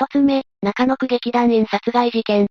[0.00, 2.46] 一つ目、中野区劇団員殺害事件。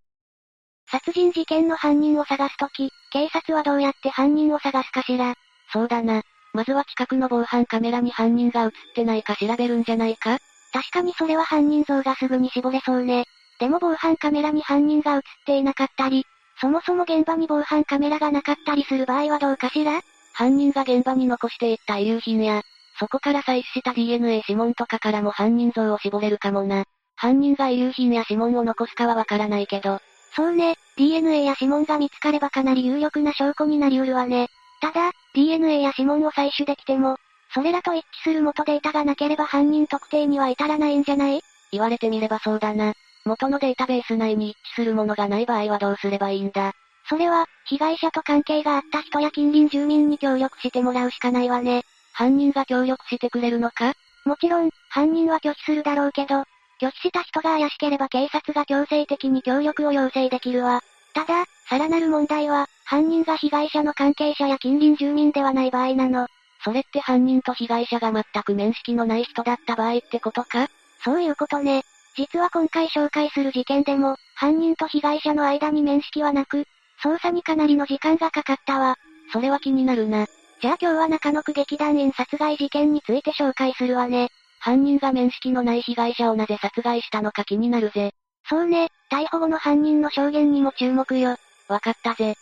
[0.88, 5.34] 殺人事件の犯人を探すとき、警察はどうやって犯人を探すかしら。
[5.74, 6.22] そうだな。
[6.54, 10.38] まずは近くの防犯カメラに犯人が映ってないか調べるんじゃないか？
[10.72, 13.26] 確かにそれは犯人像がすぐに絞れそうね。
[13.60, 16.26] でも防犯カメラに犯人が映っていなかったり、
[16.62, 20.02] そもそも現場に防犯カメラがなかったりする場合はどうかしら？
[20.34, 22.62] 犯人が現場に残していった遺留品や、
[23.00, 26.84] そこから採取した DNA 指紋とかからも犯人像を絞れるかもな。
[27.20, 30.00] 犯人が遺留品や指紋を残すかはわからないけど。
[30.34, 34.48] そうね、DNA や指紋が見つかればかなり有力な証拠になりうるわね。
[34.80, 37.18] ただ、DNA や指紋を採取できても、
[37.54, 41.42] それらと一致する元データがなければ犯人特定には至らないんじゃない？
[41.74, 42.94] 言われてみればそうだな。
[43.26, 46.72] 元のデータベース内に一致するものがない場合はどうすればいいんだ？
[47.10, 51.84] それは、被害者と関係があった人や近隣住民に協力してもらうしかないわね。
[52.14, 53.94] 犯人が協力してくれるのか？
[54.26, 56.46] もちろん、犯人は拒否するだろうけど、
[56.80, 60.82] 拒否した人が怪しければ警察が強制的に協力を要請できるわ。
[61.14, 66.28] ただ、さらなる問題は、犯人が被害者の関係者や近隣住民ではない場合なの。
[66.64, 70.68] それって犯人と被害者が全く面識のない人だった場合ってことか？
[71.04, 71.84] そういうことね。
[72.16, 76.66] 実は今回紹介する事件でも、犯人と被害者の間に面識はなく、
[77.04, 78.96] 捜査にかなりの時間がかかったわ。
[79.32, 80.28] それは気になるな。
[80.62, 84.30] じゃあ今日は中野区劇団員殺害事件について紹介するわね。
[84.60, 88.14] 犯人が面識のない被害者をなぜ殺害したのか気になるぜ。
[88.50, 91.38] そうね、逮捕後の犯人の証言にも注目よ。
[91.68, 92.36] わかったぜ。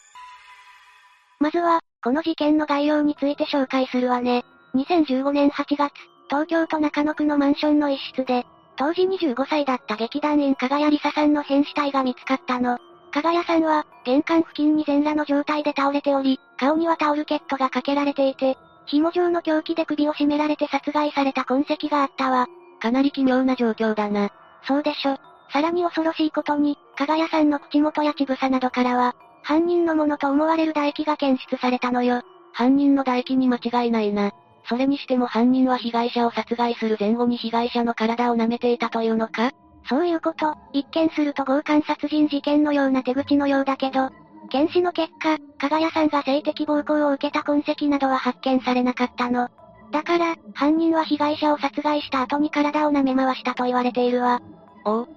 [1.39, 4.43] まずは、この事件の概要について紹介するわね。
[4.73, 5.91] 2015年8月、
[6.29, 8.45] 東京都中野区のマンションの一室で、
[8.77, 12.77] 当時25歳だった劇団員加賀谷梨沙さんの変死体が見つかったの。
[13.11, 18.57] 加賀谷さんは、玄関付近に全裸の状態で倒れており、顔にはタオルケットがかけられていて、
[18.87, 22.47] 紐状の凶器で首を絞められて殺害された痕跡があったわ。
[22.81, 24.31] かなり奇妙な状況だな。
[24.67, 25.17] そうでしょ。
[25.51, 32.21] さらに恐ろしいことに、加賀谷さんの口元や乳房などからは、犯人のものと思われる唾液が検出されたのよ。
[32.53, 34.31] 犯人の唾液に間違いないな。
[34.67, 39.51] それにしても犯人は被害者を殺害する前後に被害者の体を舐めていたというのか？
[39.87, 44.09] そういうこと、一見すると強姦殺人事件のような手口のようだけど、
[44.47, 49.49] 検視の結果、加賀谷さんが性的暴行を受けた痕跡などは発見されなかったの。
[49.91, 54.41] だから、犯人は被害者を殺害した後に体を舐め回したと言われているわ。
[54.85, 55.07] おう。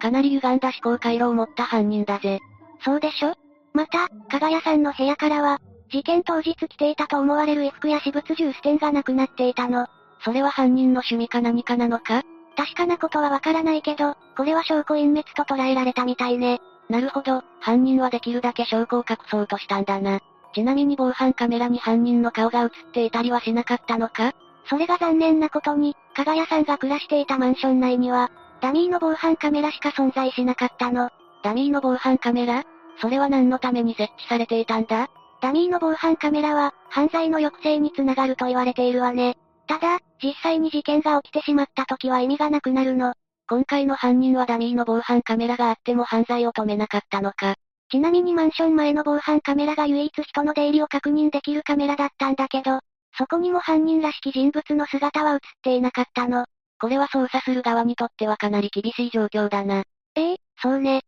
[0.00, 2.40] かなり歪んだ思考回路を持った犯人だぜ。
[2.84, 3.34] そうでしょ？
[3.72, 5.60] また、加賀谷さんの部屋からは、
[5.90, 9.86] 事件当日着ていたと思われる衣服や私物重ス点がなくなっていたの。
[10.24, 12.22] それは犯人の趣味か何かなのか？
[12.56, 16.60] 確かなことはわからないけど、これは証拠隠滅と捉えられたみたいね。
[16.88, 20.20] なるほど、犯人はできるだけ証拠を隠そうとしたんだな。
[20.54, 24.32] ちなみに防犯カメラに犯人の顔が映っていたりはしなかったのか？
[24.68, 28.30] それが残念なことに、加賀谷さんが暮らしていたマンション内には、
[28.60, 31.10] ダミーの防犯カメラしか存在しなかったの。
[31.42, 32.64] ダミーの防犯カメラ？
[33.00, 35.08] それは何のために設置されていたんだ？
[35.42, 39.36] ダミーの防犯カメラは、犯罪の抑制につながると言われているわね。
[39.66, 43.12] ただ、実際に事件が起きてしまった時は意味がなくなるの。
[43.48, 47.54] 今回の犯人はダミーの防犯カメラがあっても犯罪を止めなかったのか。
[47.90, 52.80] ちなみにマンション前の防犯カメラが唯一人の出入りを確認できるカメラだったんだけど、
[53.16, 56.46] そこにも犯人らしき人物の姿は映っていなかったの。
[56.80, 59.84] これは捜査する側にとってはかなり厳しい状況だな。
[60.16, 61.02] ええ、そうね。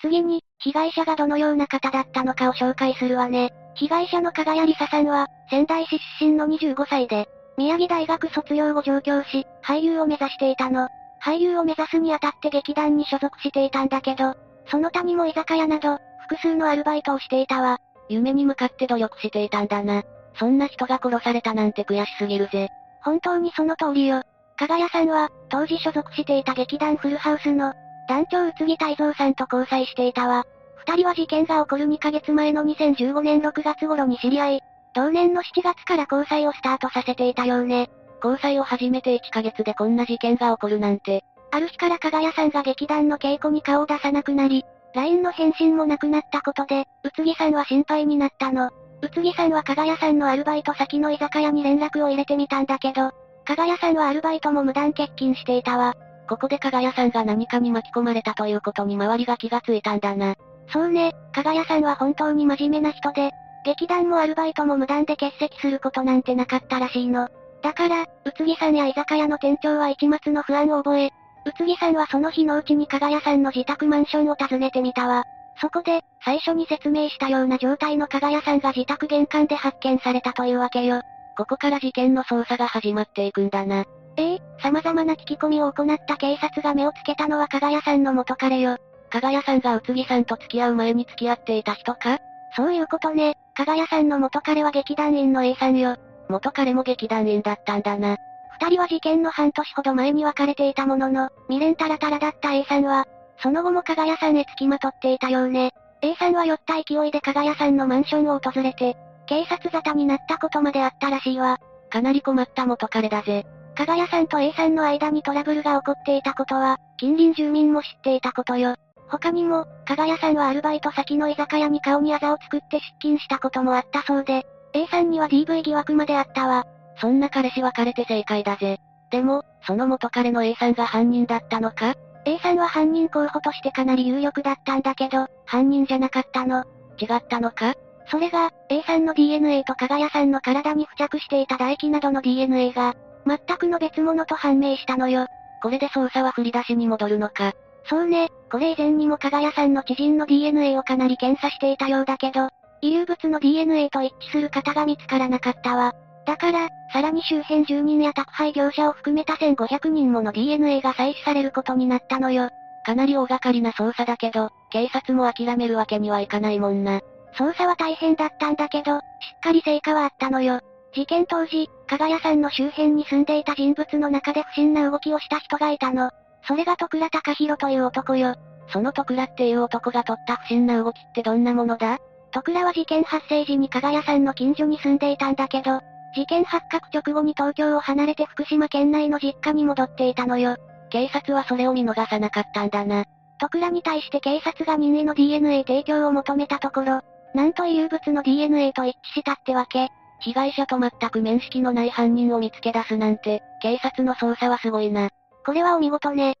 [0.00, 3.52] 次に、被害者がどのような方だったのかを紹介するわね。
[3.74, 10.88] 被害者の加賀谷梨沙さんは、仙台市出身の25歳で、宮城大学卒業後上京し、俳優を目指していたの。
[11.22, 14.34] 俳優を目指すにあたって劇団に所属していたんだけど、
[14.66, 15.98] その他にも居酒屋など、
[16.28, 17.78] 複数のアルバイトをしていたわ。
[18.08, 20.02] 夢に向かって努力していたんだな。
[20.38, 22.68] そんな人が殺されたなんて悔しすぎるぜ。
[23.02, 24.22] 本当にその通りよ。
[24.56, 27.72] 加賀谷さんは、当時所属していた劇団フルハウスの、
[28.08, 30.44] 団長宇津木泰造さんと交際していたわ。
[30.76, 34.60] 二人は事件が起こる2ヶ月前の2015年6月頃に知り合い、
[34.94, 37.90] 同年の7月から交際をスタートさせていたようね。
[38.22, 41.24] 交際を始めて1ヶ月でこんな事件が起こるなんて。
[41.50, 44.64] ある日から加賀谷さんが劇団の稽古に顔を出さなくなり、
[44.94, 48.70] LINE の返信もなくなったことで、宇津木さんは心配になったの。
[49.02, 53.10] 宇津木さんは加賀谷さんのアルバイト先の居酒屋に連絡を入れてみたんだけど、
[53.44, 55.94] 加賀谷さんはアルバイトも無断欠勤していたわ。
[56.28, 60.36] ここで加賀谷さんが何かに巻き込まれたということに周りが気がついたんだな。
[60.72, 63.30] そうね、加賀谷さんは本当に真面目な人で、
[63.64, 67.28] 劇団もアルバイトも無断で欠席することなんてなかったらしいの。
[67.62, 71.10] だから、宇津木さんや居酒屋の店長は一末の不安を覚え、
[71.46, 75.24] 宇津木さんはその日のうちに加賀谷さんの自宅マンションを訪ねてみたわ。
[75.60, 81.00] そこで、最初に説明したような状態の加賀谷さんが自宅玄関で発見されたというわけよ。
[81.36, 83.84] ここから事件の捜査が始まっていくんだな。
[84.16, 88.76] ええ様々な聞き込みを行った警察が目をつけたのは加賀谷さんの元彼よ。
[89.10, 92.18] 加賀谷さんが宇津木さんと付き合う前に付き合っていた人か？
[92.56, 93.36] そういうことね。
[93.54, 95.96] 加賀谷さんの元彼は劇団員の A さんよ。
[96.28, 98.16] 元彼も劇団員だったんだな。
[98.60, 103.06] 二人は事件の半年ほど前に別れていたものの、未練タラタラだった A さんは、
[103.38, 105.72] その後も加賀谷さんへ付きまとっていたようね。
[106.02, 108.96] A さんは酔った勢いで加賀谷さんのマンションを訪れて、
[109.26, 111.58] 警察沙汰になったことまであったらしいわ。
[111.90, 113.44] かなり困った元彼だぜ。
[113.74, 118.76] 加賀谷さんと A さんの間にトラブルが起こっていたことは、近隣住民も知っていたことよ。
[119.08, 126.64] 他にも、加賀谷さんはアルバイト先の居酒屋に顔にあざを作って出勤したこともあったそうで、A さんには DV 疑惑まであったわ。
[127.00, 128.78] そんな彼氏別れて正解だぜ。
[129.10, 136.64] でも、その元彼の A さんが犯人だったのか ?A さんは犯人候補としてかなり有力だったんだけど、犯人じゃなかったの。
[136.98, 137.74] 違ったのか？
[138.10, 142.94] それが、A さんの DNA と加賀谷さんの体に付着していた唾液などの DNA が、
[143.26, 145.26] 全くの別物と判明したのよ。
[145.62, 147.52] これで捜査は振り出しに戻るのか？
[147.86, 152.48] そうね、これ以前にも加賀谷さんの知人の DNA をかなり検査していたようだけど、
[152.80, 155.92] 遺留物の DNA と一致する方が見つからなかったわ。
[156.26, 162.48] だから、さらに周辺住人や宅配業者を含めた1500人もの DNA が採取されることになったのよ。
[162.86, 167.00] かなり大掛かりな捜査だけど、警察も諦めるわけにはいかないもんな。
[167.36, 169.02] 捜査は大変だったんだけど、しっ
[169.42, 170.60] かり成果はあったのよ。
[170.94, 176.10] 事件当時、加賀谷さんの周辺に住んでいた人物の中で不審な動きをした人がいたの。
[176.46, 178.36] それが徳倉隆弘という男よ。
[178.68, 181.98] その徳倉っていう男が取った不審な動きってどんなものだ？
[182.32, 185.80] 徳倉は事件発生時に加賀谷さんの近所に住んでいたんだけど、
[186.14, 190.56] 事件発覚直後に東京を離れて福島県内の実家に戻っていたのよ。
[190.90, 193.04] 警察はそれを見逃さなかったんだな。
[193.38, 197.00] 徳倉に対して警察が任意の DNA 提供を求めたところ、
[197.34, 199.88] なんと遺留物の DNA と一致したってわけ。
[200.20, 205.10] 被害者と全く面識のない犯人を見つけ出すなんて、警察の捜査はすごいな。
[205.44, 206.36] これはお見事ね。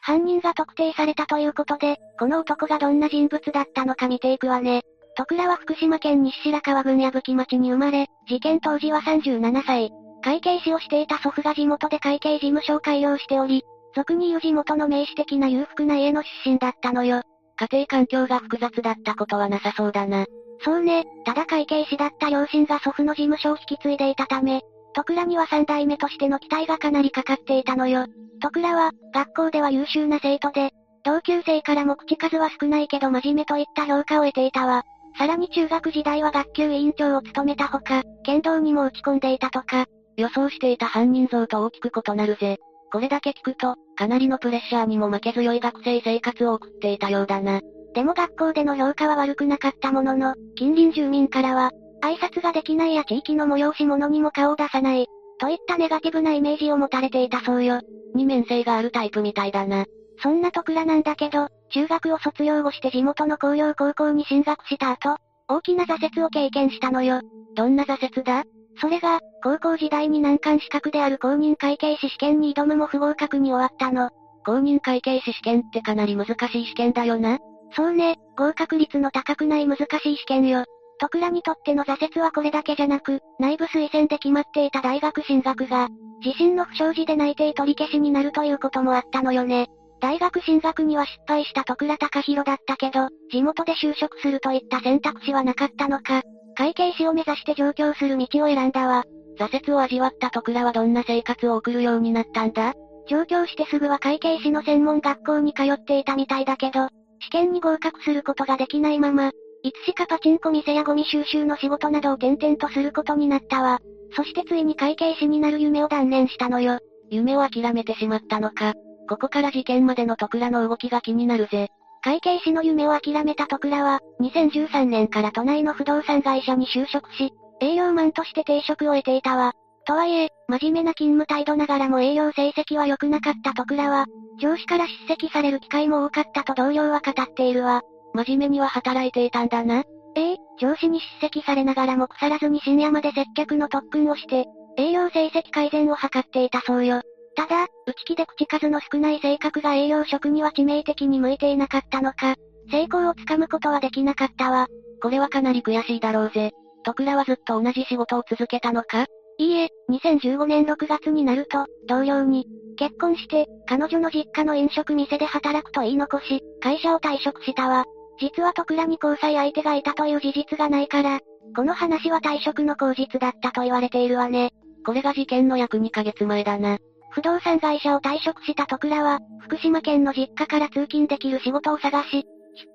[0.00, 4.82] 犯人が特定されたということで、この男がどんな人物だったのか見ていくわね。
[5.16, 9.90] 徳倉は福島県西白川郡矢吹町に生まれ、事件当時は37歳。
[10.22, 13.62] 会計士をしていた祖父が地元で会計事務所を開業しており、
[13.94, 17.22] 俗に言う地元の名士的な裕福な家の出身だったのよ。
[17.56, 20.26] 家庭環境が複雑だったことはなさそうだな。
[20.64, 24.62] そうね、ただ会計士だった両親が祖父の事務所を引き継いでいたため、
[24.94, 28.06] 徳倉には三代目としての期待がかなりかかっていたのよ。
[28.40, 30.70] 徳倉は、学校では優秀な生徒で、
[31.04, 34.84] 同級生からも口数は少ないけど真面目といった評価を得ていたわ。
[35.18, 39.86] さらに中学時代は学級委員長を務めたほか、剣道にも打ち込んでいたとか。
[40.16, 42.58] 予想していた犯人像と大きく異なるぜ。
[42.92, 47.60] これだけ聞くと、かなりのプレッシャーにも負け強い学生生活を送っていたようだな。
[47.94, 51.72] でも学校での評価は悪くなかったものの、近隣住民からは、
[52.04, 55.06] 挨拶ができないや地域の催し物にも顔を出さない、
[55.40, 57.80] といったネガティブなイメージを持たれていたそうよ。
[58.14, 59.86] 二面性があるタイプみたいだな。
[60.22, 65.16] そんな徳倉なんだけど、中学を卒業後して地元の工業高校に進学した後、
[65.48, 67.22] 大きな挫折を経験したのよ。
[67.56, 68.44] どんな挫折だ？
[68.80, 74.10] それが、高校時代に難関資格である公認会計士試験に挑むも不合格に終わったの。
[74.44, 77.38] 公認会計士試験ってかなり難しい試験だよな。
[77.74, 80.64] そうね、合格率の高くない難しい試験よ。
[81.00, 85.88] 徳倉にとっての挫折はこれだけじゃなく、内部推薦で決まっていた大学進学が、
[86.24, 89.68] 自身の不祥事で内定取り消しになるということもあったのよね。
[90.00, 96.22] 大学進学には失敗した徳倉隆弘だったけど、地元で就職するといった選択肢はなかったのか、
[96.56, 99.04] 会計士を目指して上京する道を選んだわ。
[99.38, 102.74] 挫折を味わった徳倉はどんな生活を送るようになったんだ？
[103.08, 106.88] 上京してすぐは会計士の専門学校に通っていたみたいだけど、
[107.20, 109.32] 試験に合格することができないまま、
[109.64, 113.80] いつしかパチンコ店やゴミ収集の仕事などを転々とすることになったわ。
[114.14, 116.80] そしてついに会計士になる夢を断念したのよ。
[117.10, 118.74] 夢を諦めてしまったのか。
[119.08, 121.68] ここから事件までの徳倉の動きが気になるぜ。
[122.02, 129.54] 会計士の夢を諦めた徳倉は、2013年から都内の不動産会社に就職し、営業マンとして定職を得ていたわ。
[129.86, 134.04] とはいえ、真面目な勤務態度ながらも営業成績は良くなかった徳倉は、
[134.38, 137.80] 上司から叱責される機会も多かったと同僚は語っているわ。
[138.14, 139.82] 真面目には働いていたんだな。
[140.16, 144.44] ええ、上司に叱責されながらも腐らずに深夜まで接客の特訓をして、
[144.76, 147.02] 営業成績改善を図っていたそうよ。
[147.36, 152.36] ただ、内気で口数の少ない性格が営業職には致命的に向いていなかったのか、
[152.70, 154.68] 成功をつかむことはできなかったわ。
[155.02, 156.52] これはかなり悔しいだろうぜ。
[156.84, 159.06] 徳倉はずっと同じ仕事を続けたのか？
[159.38, 167.84] いいえ、2015年6月になると、同僚に、結婚して、彼女の実家の飲食店で働くと言い残し、会社を退職したわ。
[168.18, 171.20] 実は徳倉に交際相手がいたという事実がないから、
[171.56, 174.50] この話は退職の口実だったと言われているわね。
[174.84, 176.78] これが事件の約2ヶ月前だな。
[177.10, 182.24] 不動産会社を退職した徳倉は、福島県の実家から通勤できる仕事を探し、引っ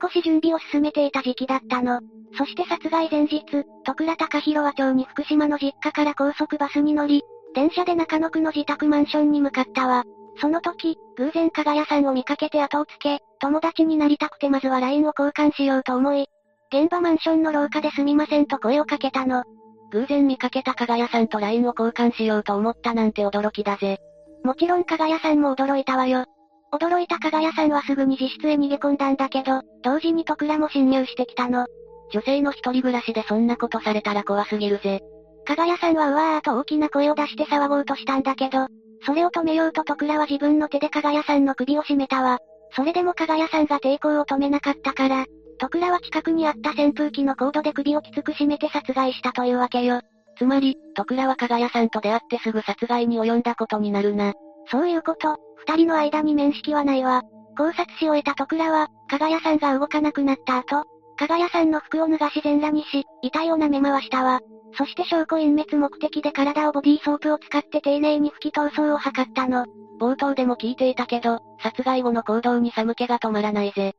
[0.05, 2.00] 越し準備を進めていた時期だったの。
[2.38, 3.43] そして殺害前日、
[3.86, 10.03] 徳倉隆弘は町に福島の実家から高速バスに乗り、電車で中野区の自宅マンションに向かったわ。
[10.39, 16.27] その時、偶然加賀屋さんを見かけて後をつけ、友達になりたくてまずは LINE を交換しようと思い、
[16.72, 19.43] 現場マンションの廊下ですみませんと声をかけたの。
[19.91, 23.98] 偶然見かけた加賀屋さんと LINE を交換しようと思ったなんて驚きだぜ。
[24.43, 26.25] もちろん加賀屋さんも驚いたわよ。
[26.72, 31.65] 驚いた加賀屋さんはすぐに自室へ逃げ込んだんだけど、同時に徳倉も侵入してきたの。
[32.12, 35.01] 女性の一人暮らしでそんなことされたら怖すぎるぜ。
[35.46, 38.67] 加賀屋さんはうわーと大きな声を出して騒ごうとしたんだけど、
[39.06, 42.39] それを止めようと徳倉は自分の手で加賀屋さんの首を絞めたわ。
[42.75, 45.25] それでも加賀屋さんが抵抗を止めなかったから、
[45.58, 50.01] 徳倉は近くにあった扇風機のコードで首をきつく締めて殺害したというわけよ。
[50.38, 54.34] つまり、徳倉は加賀屋さんと出会ってすぐ殺害に及んだことになるな。
[54.72, 55.36] そういうこと、
[55.68, 57.24] 二人の間に面識はないわ。
[57.58, 60.86] 考察し終えた徳倉は、加賀屋さんが動かなくなった後、
[61.18, 64.39] 加賀屋さんの服を脱がし全裸にし、遺体を舐め回したわ。
[64.74, 69.66] そして証拠隠滅目的で体をボディーソープを使って丁寧に拭き逃走を図ったの。
[70.00, 73.94] 冒頭でも聞いていたけど、殺害後の行動に寒気が止まらないぜ。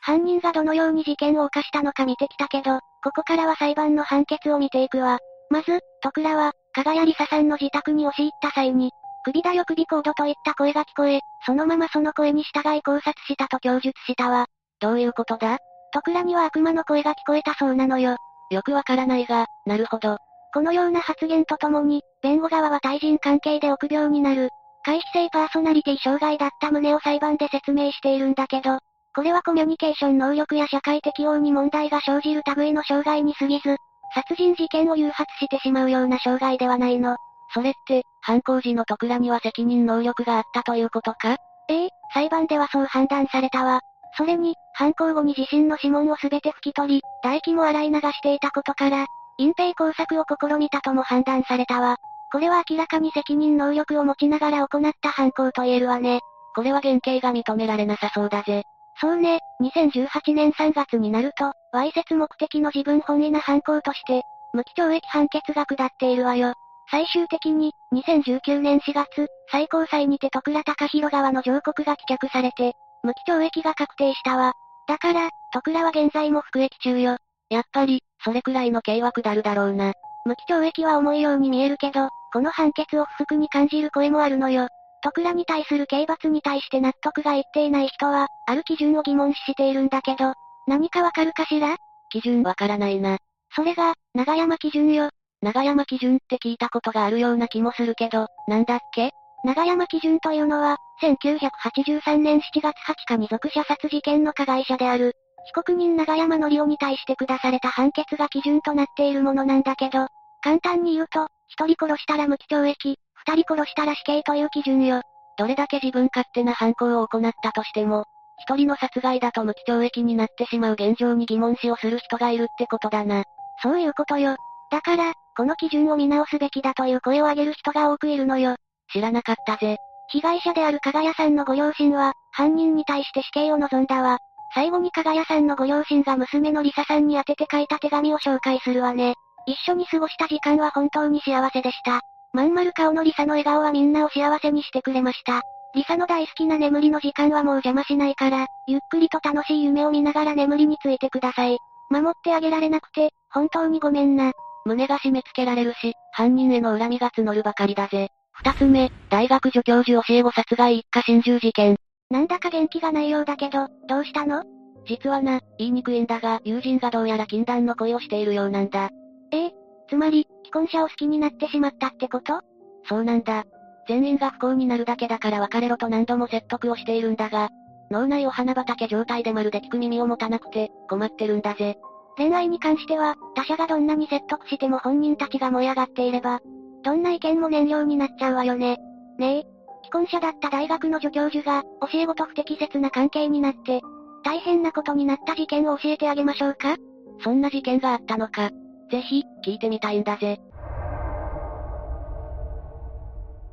[0.00, 5.18] 犯人がどのように事件を犯したのか見てきたけど、ここからは裁判の判決を見ていくわ。
[5.50, 8.90] まず、徳倉は、加賀谷梨沙さんの自宅に押し入った際に、
[9.24, 14.46] 首だよ首コードといった声が聞こえ、そのままその声に従い考察したと供述したわ。
[14.80, 15.58] どういうことだ？
[15.92, 18.16] 徳倉には悪魔の声が聞こえたそうなのよ。
[18.52, 20.18] よくわからないが、なるほど。
[20.54, 24.50] このような発言とともに、弁護側は対人関係で臆病になる、
[24.84, 28.78] 回避性パーソナリティ障害だった旨を裁判で説明しているんだけど、
[29.14, 33.76] これはコミュニケーション能力や社会適応に問題が生じる類の障害に過ぎず、
[34.14, 37.16] 殺人事件を誘発してしまうような障害ではないの。
[37.54, 41.36] それって、犯行時の徳倉には責任能力があったということか？
[41.68, 43.80] ええ、裁判ではそう判断されたわ。
[44.16, 49.06] それに、犯行後に自身の指紋をすべて拭き取り、唾液も洗い流していたことから、
[49.38, 51.96] 隠蔽工作を試みたとも判断されたわ。
[52.30, 56.20] これは明らかに責任能力を持ちながら行った犯行と言えるわね。
[56.54, 58.64] これは原型が認められなさそうだぜ。
[59.00, 66.54] そうね、2018年3月になると、わいせつ目的の自分本位な犯行として、無期懲役判決が下っているわよ。
[66.90, 74.52] 最終的に、2019年4月、最高裁にて徳倉隆弘側の上告が棄却されて、無期懲役が確定したわ。
[74.88, 77.16] だから、徳倉は現在も服役中よ。
[77.50, 79.92] やっぱり、それくらいの刑は下るだろうな。
[80.24, 84.68] 無期懲役は重いように見えるけど、この判決を不服に感じる声もあるのよ。
[85.02, 90.34] 徳倉に対する刑罰に対して納得がいっていない人は、ある基準を疑問視しているんだけど、
[90.66, 91.76] 何かわかるかしら？
[92.10, 93.18] 基準わからないな。
[93.54, 95.10] それが、長山基準よ。
[95.40, 99.10] 長山基準って聞いたことがあるような気もするけど、なんだっけ？
[99.44, 105.14] 長山基準というのは、1983年7月20日に属者殺事件の加害者である、
[105.46, 110.06] 被告人長山則夫に対して下された判決が基準となっているものなんだけど、
[110.42, 115.02] 簡単に言うと、一人殺したら無期懲役、二人殺したら死刑という基準よ。
[115.36, 118.04] どれだけ自分勝手な犯行を行ったとしても、
[118.38, 123.24] 一人の殺害だと無期懲役になってしまう現状に疑問視をする人がいるってことだな。
[123.62, 124.36] そういうことよ。
[124.70, 128.56] だから、この基準を見直すべきだという声を上げる人が多くいるのよ。
[128.92, 129.78] 知らなかったぜ。
[130.08, 134.18] 被害者である加賀谷さんのご両親は、犯人に対して死刑を望んだわ。
[134.54, 139.14] 最後に加賀谷さんのご両親が娘のリサさんに宛てて書いた手紙を紹介するわね。
[139.46, 142.00] 一緒に過ごした時間は本当に幸せでした。
[142.34, 145.40] まん丸顔のリサの笑顔はみんなを幸せにしてくれました。
[145.74, 151.56] リサの大好きな眠りの時間はもう邪魔しないから、ゆっくりと楽しい夢を見ながら眠りについてください。
[151.90, 154.32] 守ってあげられなくて、本当にごめんな。
[154.64, 158.10] 胸が締め付けられるし、犯人への恨みが募るばかりだぜ。
[158.32, 161.76] 二つ目、大学助教授教え子殺害一家心中事件。
[162.10, 164.42] なんだか元気がないようだけど、どうしたの？
[164.86, 168.90] 実はな、言いにくいんだが、友人がどうやら禁断の恋をしているようなんだ。
[169.32, 169.52] ええ
[169.88, 172.40] つまり、既婚者を好きになってしまったってこと？
[172.88, 173.44] そうなんだ。
[173.88, 177.48] 全員が不幸になるだけだから別れろと何度も説得をしているんだが、
[177.90, 181.76] 脳内お花畑状態でまるで聞く耳を持たなくて、困ってるんだぜ。
[182.16, 186.40] 恋愛に関しては、他者がどんなに説得しても本人たちが燃え上がっていれば、
[186.82, 188.78] どんな意見も燃料になっちゃうわよね。
[189.18, 189.42] ねえ、
[189.84, 193.80] 既婚者だった大学の助教授が、教え子と不適切な関係になって、
[194.24, 196.76] 大変なことになった事件を教えてあげましょうか？
[197.22, 198.50] そんな事件があったのか。
[198.90, 200.38] ぜひ、聞いてみたいんだぜ。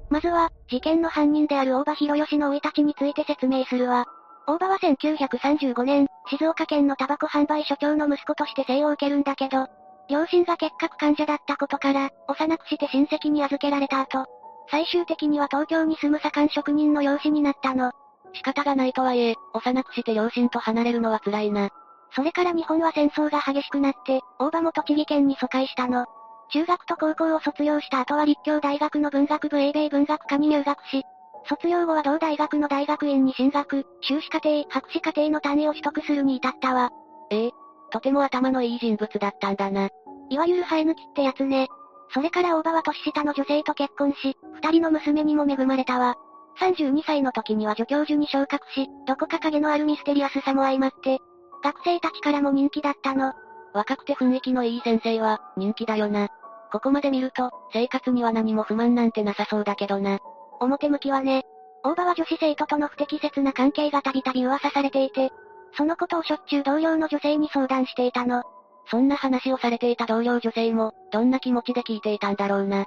[0.09, 4.05] まずは、事件の犯人である大場博義の生い立ちについて説明するわ。
[4.47, 9.67] 大場は1935年、静岡県のタバコ販売所長の息子として生を受けるんだけど、
[10.09, 14.25] 両親が結核患者だったことから、幼くして親戚に預けられた後、
[14.71, 17.91] 最終的には東京に住む左官職人の養子になったの。
[18.33, 21.69] 仕方がないとはいえ、幼くして両親と離れるのは辛いな。
[22.15, 26.05] それから日本は戦争が激しくなって、大場も栃木県に疎開したの。
[26.51, 31.03] 中学と高校を卒業した後は立教大学の文学部英米文学科に入学し、
[31.47, 36.89] 卒業後は同大学の大学院に進学、修士課程、博士課程の単位を取得するに至ったわ。
[37.29, 37.51] ええ、
[37.89, 39.89] とても頭のいい人物だったんだな。
[40.29, 41.67] いわゆる生え抜きってやつね。
[42.13, 46.15] それから大場は年下の女性と結婚し、二人の娘にも恵まれたわ。
[46.59, 51.19] 32歳の時には助教授に昇格し、どこか影のあるミステリアスさも相まって、
[51.63, 53.33] 学生たちからも人気だったの。
[53.73, 56.29] 若くて雰囲気のいい先生は、人気だよな。
[56.71, 60.19] ここまで見ると、生活には何も不満なんてなさそうだけどな。
[60.59, 61.43] 表向きはね。
[61.83, 65.31] 大場は女子生徒との不適切な関係がたびたび噂されていて、
[65.73, 68.43] そのことをしょっちゅう同僚の女性に相談していたの。
[68.89, 72.85] そんな話をされていた同僚女性も、どんな気持ちで聞いていたんだろうな。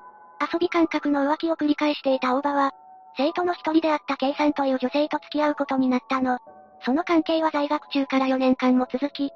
[0.53, 2.73] 遊び感覚の浮気を繰り返していた大場は、
[3.17, 6.39] 生徒の一人であった K さんという女性と付き合うことになったの。
[6.85, 9.31] その関係は在学中から4年間も続き、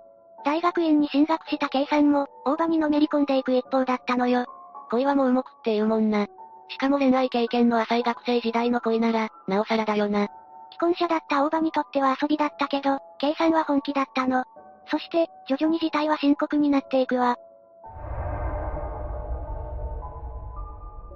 [0.45, 4.47] 大学院に進学した K さんも、大場にのめり込んでいく一方だったのよ。
[4.91, 6.27] 恋はもう動くって言うもんな。
[6.69, 10.29] しかも恋愛経験の浅い学生時代の恋なら、なおさらだよな。
[10.77, 14.45] 既婚者だった大場にとっては遊びだったけど、K さんは本気だったの。
[14.91, 17.37] そして、徐々に事態は深刻になっていくわ。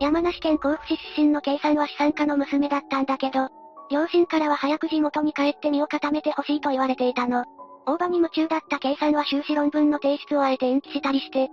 [0.01, 3.49] 山梨県甲府市出身の K さんは資産家の娘だったんだけど、
[3.91, 7.45] 両親からは早く地元に帰って身を固めてほしいと言われていたの。
[7.85, 11.51] 大場に夢中だった K さんは修士論文の提出をあえて延期したりして、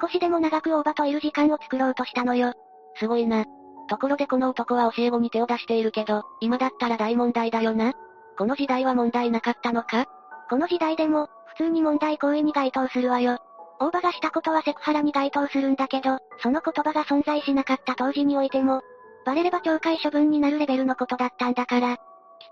[0.00, 2.54] 少しでも長く大場といる時間を作ろうとしたのよ。
[2.94, 3.44] すごいな。
[3.90, 7.92] ところでこの男は教え子に手を出しているけど、今だったら大問題だよな？
[8.38, 10.06] この時代は問題なかったのか？
[10.48, 13.38] この時代でも、普通に問題行為に該当するわよ。
[13.80, 18.82] 大場がしたことはセクハラに該当するんだけど、その言葉が存在しなかった当時においても、
[19.26, 21.96] バレれば懲戒処分になるレベルのことだったんだから。
[21.96, 22.02] きっ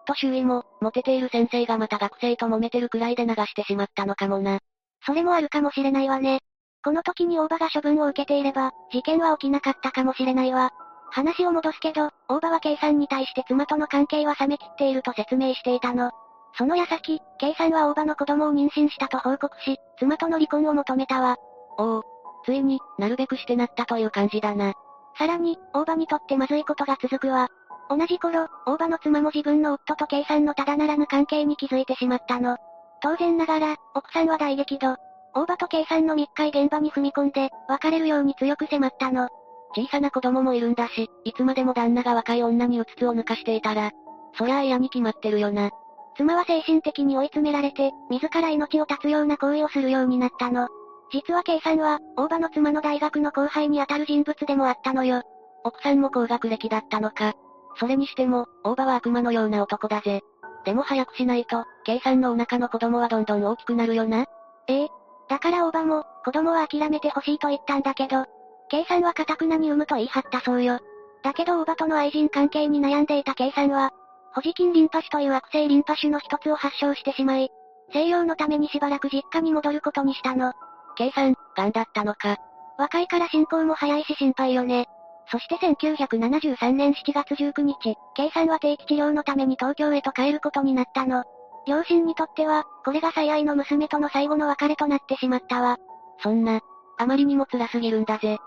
[0.06, 4.58] と周囲も、モテている先生がまた学生と揉めてるくらいで流してしまったのかもな。
[5.06, 6.40] それもあるかもしれないわね。
[6.82, 10.72] この時に大場が処分を受けていれば、事件は起きなかったかもしれないわ。
[11.10, 16.10] 話を戻すけど、大場は K さんに対して妻との関係は冷め切っていると説明していたの。
[16.56, 21.36] その矢先、K さんは大場の子供を妊娠したと報告し、妻との離婚を求めたわ。
[21.78, 22.02] おお、
[22.44, 24.74] ついに、なるべくしてなったという感じだな。
[25.16, 27.48] さらに、大場にとってまずいことが続くわ。
[27.90, 32.56] 同じ頃、大場の妻も自分の夫と K さんのただならぬ関係に気づいてしまったの。
[33.00, 34.96] 当然ながら、奥さんは大激怒。
[35.34, 39.28] 大場と K さんの密会現場に踏み込んで、別れるように強く迫ったの。
[39.74, 43.92] 小さな子供もいるんだし、いつまでも旦那が若い女にうつつを抜かしていたら、
[44.36, 45.70] そりゃあ嫌に決まってるよな。
[46.16, 50.68] 妻は精神的に追い詰められて、自ら命を絶つような行為をするようになったの。
[51.10, 55.22] 実は K さんは、大場の妻の大学の後輩にあたる人物でもあったのよ。
[55.64, 57.34] 奥さんも高学歴だったのか。
[57.76, 60.22] それにしても、大場は悪魔のような男だぜ。
[60.64, 64.26] でも早くしないと、K さんのお腹の子供はどんどん大きくなるよな。
[64.66, 64.88] ええ。
[65.28, 68.26] だから大場も、子供は諦めてほしいと言ったんだけど、
[68.70, 70.80] K さんは堅くなに産むと言い張ったそうよ。
[71.22, 73.90] だけど大場との愛人関係に悩んでいた K さんは、
[74.34, 77.50] 保持菌リンパ腫という悪性リンパ腫の一つを発症してしまい、
[77.92, 80.52] 静養のためにしばらく実家に戻ることにしたの。
[80.96, 82.36] K さん、癌だったのか。
[82.78, 84.86] 若いから進行も早いし心配よね。
[85.30, 91.24] そして1973年7月19日、K さんは定期治療のために東京へと帰ることになったの。
[91.66, 95.76] 両親にとっては、これが最愛の娘との最後の別れとなってしまったわ。
[96.22, 96.60] そんな、
[96.98, 98.38] あまりにも辛すぎるんだぜ。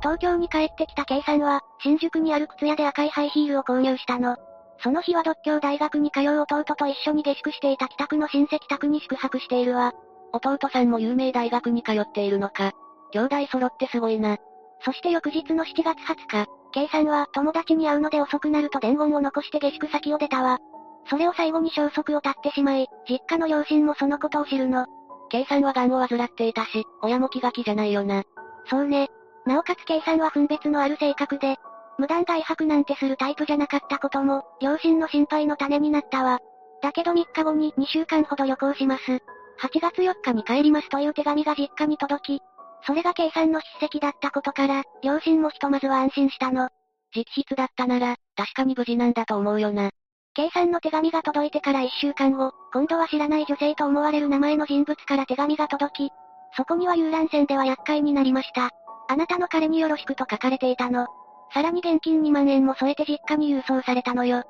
[0.00, 4.36] 東京に帰ってきた K さんは、新宿にある靴屋で赤いハイヒールを購入したの。
[4.82, 9.92] その日は独協大学に通う弟と一緒に下宿していた北区の親戚宅に宿泊しているわ。
[10.32, 12.72] 弟さんも有名大学に通っているのか。
[13.12, 14.38] 兄弟揃ってすごいな。
[14.82, 20.58] そして翌日の7月20日、K さんは友達に会うので遅くなると伝言を残して下宿先を出たわ。
[21.10, 24.86] それを最後に消息を絶ってしまい、実家の両親もそのことを知るの。
[25.28, 28.22] K さんは癌を患っていたし、親も気が気じゃないよな。
[28.70, 29.10] そうね。
[29.46, 31.56] なおかつ K さんは分別のある性格で、
[31.98, 36.40] 無断外泊なんてするタイプじゃなかったことも、両親の心配の種になったわ。
[36.82, 39.02] だけど3日後に2週間ほど旅行します。
[39.60, 42.42] 8月4日に帰りますという手紙が実家に届き、
[42.86, 46.68] それが K さんの筆跡だったことから、両親もひとまずは安心したの。
[47.14, 49.90] 直筆だったなら、確かに無事なんだと思うよな。
[50.34, 56.12] K さんの手紙が届いてから1週間後、今度は知らない女性と思われる名前の人物から手紙が届き、
[56.56, 58.70] そこには遊覧船では厄介になりました。
[59.10, 61.08] あなたの彼によろしくと書かれていたの。
[61.52, 64.38] さらに現金2万円も添えて実家に郵送されたのよ。
[64.38, 64.42] ん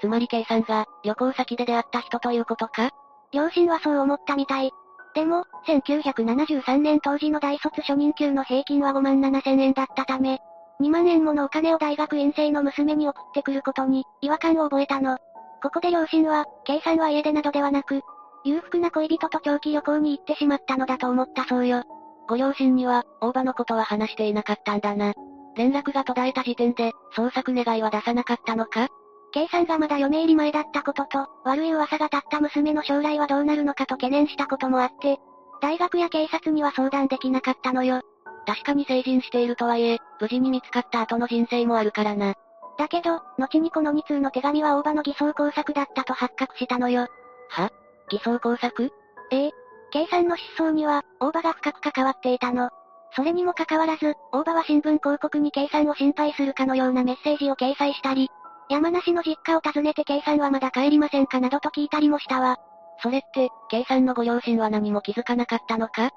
[0.00, 2.88] つまり K さんが、旅行先で出会った人ということか？
[3.32, 4.70] 両親はそう思ったみたい。
[5.14, 10.38] でも、1973年当時の大卒初任給の平均は5万7千円だったため、
[10.80, 15.18] 2万円ものお金を大学院生の娘に送ってくることに、違和感を覚えたの。
[15.62, 18.00] ここで両親は、計算は家出などではなく、
[18.44, 21.82] 裕福な恋人と長期旅行に行ってしまったのだと思ったそうよ。
[22.28, 25.14] ご両親には、大場のことは話していなかったんだな。
[25.56, 28.88] 連絡が途絶えた時点で、捜索願いは出さなかったのか？
[29.32, 35.18] 計算がまだ嫁入り前だったことと、悪い噂が立った娘の将来はどうなるのかと懸念したこともあって、
[35.60, 38.02] 大学や警察には相談できなかったのよ。
[38.46, 42.34] 確かに成人しているとはいえ、無事に見つかった後の人生もあるからな。
[42.78, 47.08] だけど、後にこの2通の手紙は大場の偽装工作だったと発覚したのよ。
[47.48, 47.70] は？
[48.10, 48.92] 偽装工作？
[49.32, 49.50] ええ。
[49.96, 52.68] 計算の失踪には、大場が深く関わっていたの。
[53.12, 58.28] それにもかかわらず、大場は新聞広告に計算を心配するかのようなメッセージを掲載したり、
[58.68, 62.58] 山梨の実家を訪ねて計算はまだ帰りませんかなどと聞いたりもしたわ。
[63.02, 66.10] それって、計算のご両親は何も気づかなかったのか？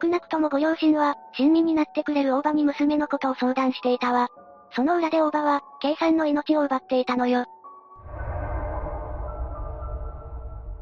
[0.00, 4.28] 少なくともご両親は、親身になってくれる大場に娘のことを相談していたわ。
[4.76, 7.46] その裏で大場は、計算の命を奪っていたのよ。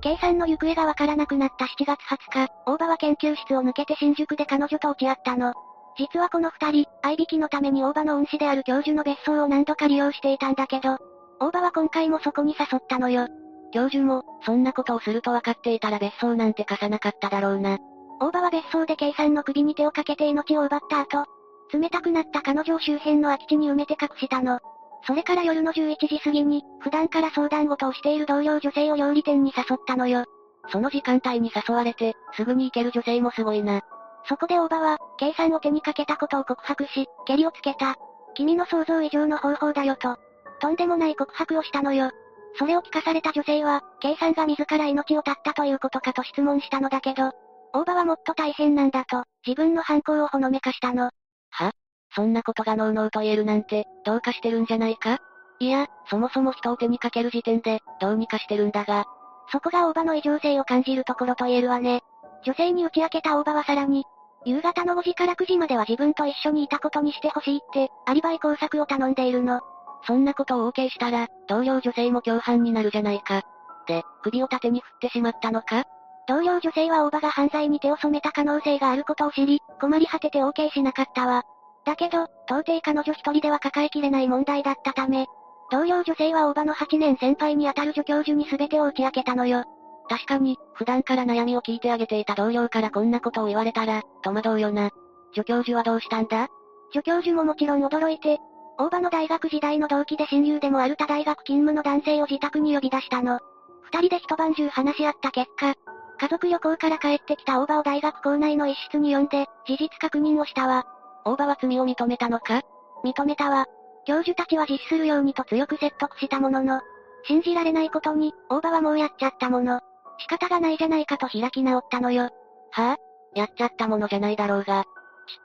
[0.03, 5.55] 計算の行方がわからなくなった7月20日、大場は研究室を抜けて新宿で彼女と落ち合ったの。
[5.97, 10.99] 実はこの二人、合いびきのために大場の恩師である教授の別荘を何度か利用していたんだけど、
[11.39, 13.29] 大場は今回もそこに誘ったのよ。
[13.73, 17.79] 教授も、そんなことをすると分かっていたら別荘なんて貸さなかっただろうな。
[18.21, 21.27] 大場は別荘で計算の首に手をかけて命を奪った後、
[21.73, 24.59] 冷たくなった彼女を周辺の空き地に埋めて隠したの。
[25.05, 30.25] それから夜の11時過ぎに、普段から相談事をしている同僚女性を料理店に誘ったのよ。
[30.71, 33.83] その時間帯に誘われて、すぐに行ける女性もすごいな。
[34.29, 37.97] そこで大場は、計算を手にかけたことを告白し、蹴りをつけた。
[38.35, 40.17] 君の想像以上の方法だよと。
[40.61, 42.11] とんでもない告白をしたのよ。
[42.57, 47.33] それを聞かされた女性は、計算が自ら命を絶ったということかと質問したのだけど、
[47.73, 51.11] 大場はもっと大変なんだと、自分の犯行をほのめかしたの。
[51.51, 51.73] は？
[52.15, 55.19] そんなことがノーノーと言えるなんて、どうかしてるんじゃないか？
[55.59, 59.05] いや、そもそも人を手にかける時点で、どうにかしてるんだが。
[59.51, 62.03] そこが大場の異常性を感じるところと言えるわね。
[62.45, 64.05] 女性に打ち明けた大場はさらに、
[64.45, 69.61] 夕方の5時から9時までは自分と一緒にいたことにしてほしいって、アリバイ工作を頼んでいるの。
[70.05, 73.43] そんなことを OK したら、同僚女性も共犯になるじゃないか。
[73.87, 75.85] で、首を縦に振ってしまったのか？
[76.27, 81.45] 同僚女性は大場が犯罪に手を染めた可能性があることを知り、困り果てて OK しなかったわ。
[81.85, 85.27] だけど、到底彼女一人では抱えきれない問題だったため、
[85.71, 89.65] 同僚女性は大場の8年先輩にあたる助教授に全てを打ち明けたのよ。
[90.09, 94.91] 確かに、普段から悩みを聞いてあげていた同僚からこんなことを言われたら、戸惑うよな。
[95.35, 96.49] 助教授はどうしたんだ？
[96.93, 98.39] 助教授ももちろん驚いて、
[98.79, 103.41] 大場の大学時代の同期で親友でもある他大学勤務の男性を自宅に呼び出したの。
[103.85, 105.75] 二人で一晩中話し合った結果、
[106.19, 110.85] 家族旅行から帰ってきた大場を大学校内の一室に呼んで、事実確認をしたわ。
[111.25, 112.63] 大場は罪を認めたのか？
[113.05, 113.67] 認めたわ。
[114.05, 116.81] 教授たちは実施するようにと強く説得したものの、
[117.25, 119.81] 信じられないことに、大場はもうやっちゃったもの。
[120.19, 122.25] 仕方がないじゃないかと開き直ったのよ。
[122.25, 122.97] はぁ、あ、
[123.35, 124.85] やっちゃったものじゃないだろうが。
[124.85, 124.89] ちっ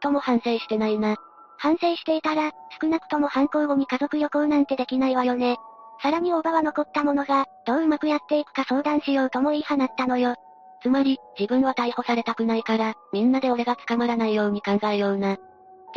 [0.01, 1.15] とも反省してないな。
[1.57, 5.57] 反省していたら、少なくとも犯行後に家族旅行なんてできないわよね。
[6.01, 10.35] さらに大場は残ったものが、どううまくやっていくか相談しようとも言い放ったのよ。
[10.81, 15.37] つまり、自分は逮捕されたくないから、みんなで俺が捕まらないように考えような。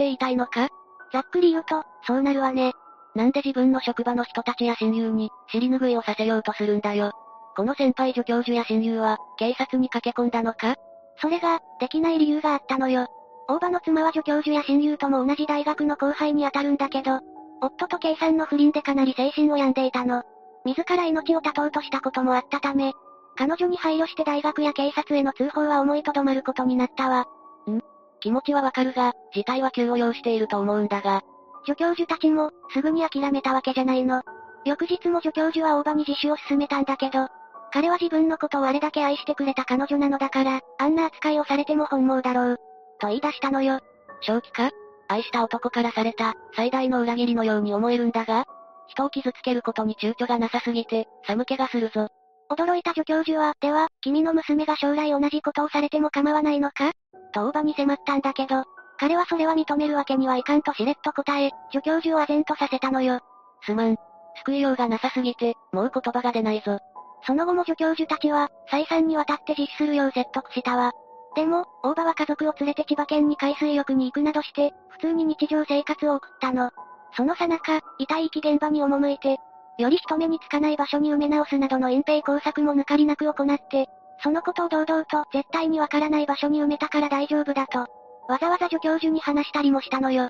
[0.00, 0.68] って言いたいのか？
[1.12, 2.72] ざっくり言うと、そうなるわね。
[3.14, 7.12] なんで自分の職場の人たちや親友に、尻拭いをさせようとするんだよ。
[7.54, 10.76] この先輩助教授や親友は、警察に駆け込んだのか？
[11.20, 13.08] それが、できない理由があったのよ。
[13.46, 17.18] 大場の妻は助教授や親友とも同じ大学の後輩に当たるんだけど、
[17.60, 20.22] 夫と計算の不倫でかなり精神を病んでいたの。
[20.64, 22.94] 自ら命を絶とうとしたこともあったため、
[23.36, 27.26] 彼女に配慮して大学や警察への通報は思いとどまることになったわ。
[27.68, 27.80] ん
[28.20, 31.22] 気持ちはわかるが、事態は急を要していると思うんだが。
[31.66, 34.22] 助教授たちも、すぐに諦めたわけじゃないの。
[34.64, 37.28] 翌日も助教授は大場に自首を進めたんだけど、
[37.72, 42.56] 彼は自分のことをあれだけ愛してくれた彼女なのだから、あんな扱いをされても本望だろう。
[42.98, 43.80] と言い出したのよ。
[44.22, 44.70] 正気か？
[45.09, 48.44] 愛した男からされた、最大の裏切りのように思えるんだが
[48.88, 52.09] 人を傷つけることに躊躇がなさすぎて、寒気がするぞ。
[52.50, 56.90] 驚いた助教授は、では、君の娘が将来同じことをされても構わないのか？
[57.31, 58.64] と大場に迫ったんだけど、
[58.99, 63.21] 彼はそれは認めるわけにはいかんとしれっと答え、助教授を唖然とさせたのよ。
[63.64, 63.97] すまん。
[64.45, 66.79] 救いようがなさすぎて、もう言葉が出ないぞ。
[67.27, 70.93] その後も助教授たちは、再三にわたって実施するよう説得したわ。
[71.37, 76.71] でも、大場は家族を連れて千葉県に海水浴に行くなどして、普通に日常生活を送ったの。
[77.16, 79.38] そのさなか、遺体遺棄現場に赴いて、
[79.79, 83.88] より人目につかない場所に埋め直すなどの隠蔽工作も抜かりなく行って、
[84.22, 87.87] そのことを堂々と絶対にわからない場所に埋めたから大丈夫だと。
[88.28, 90.28] わざわざ助教授に話したりもしたのよ。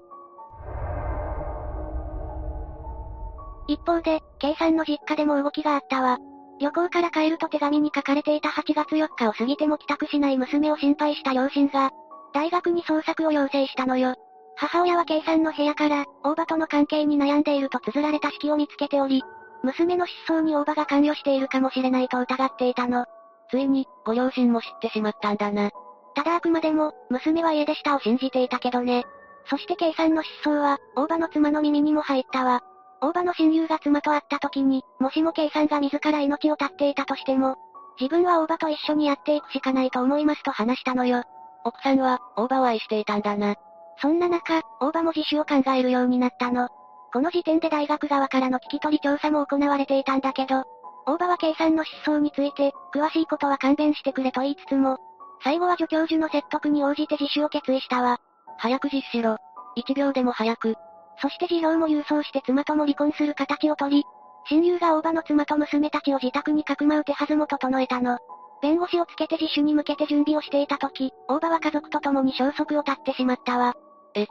[3.66, 6.18] 一方で、K さんの実家でも動きがあったわ。
[6.60, 11.90] 旅行から帰ると手紙に書かれていた8月4日を過ぎても帰宅しない娘を心配した両親が、
[12.32, 14.14] 大学に捜索を要請したのよ。
[14.56, 19.22] 母親は K さんの部屋から、大場との関係に悩んでいると綴られた式を見つけており、
[19.62, 23.06] 娘の失踪に大場が関与しているかもしれないと疑っていたの。
[23.50, 25.70] ついに、ご両親も知ってしまったんだな。
[26.14, 29.04] ただあくまでも、娘は家出したを信じていたけどね。
[29.46, 32.62] そして K さんの失踪は、大場の妻の耳にも入ったわ。
[33.00, 37.56] 大場の親友が妻と会った時に、もしも K さんが自ら命を絶っていたとしても、
[37.98, 41.22] 自分は大場と一緒にやっていくしかないと思いますと話したのよ。
[41.64, 43.56] 奥さんは、大場を愛していたんだな。
[44.00, 46.68] そんな中、大場も自首を考えるようになったの。
[47.12, 50.64] この時点で大学側からの聞き取り調査も行われていたんだけど、
[51.06, 54.98] 大場は K さんの失踪について、詳しいことは勘弁してくれと言いつつも、
[55.42, 58.18] 最後は助教授の説得に応じて自首を決意したわ。
[58.58, 59.36] 早く実施しろ。
[59.74, 60.74] 一秒でも早く。
[61.22, 64.04] そして事業も郵送して妻とも離婚する形をとり、
[64.48, 68.18] 親友が大場の妻と娘たちを自宅にかくまう手はずも整えたの。
[68.62, 73.74] 弁護士をつけて自首に向けて準備をしていた時、大場は家族と共に消息を絶ってしまったわ。
[74.14, 74.26] え、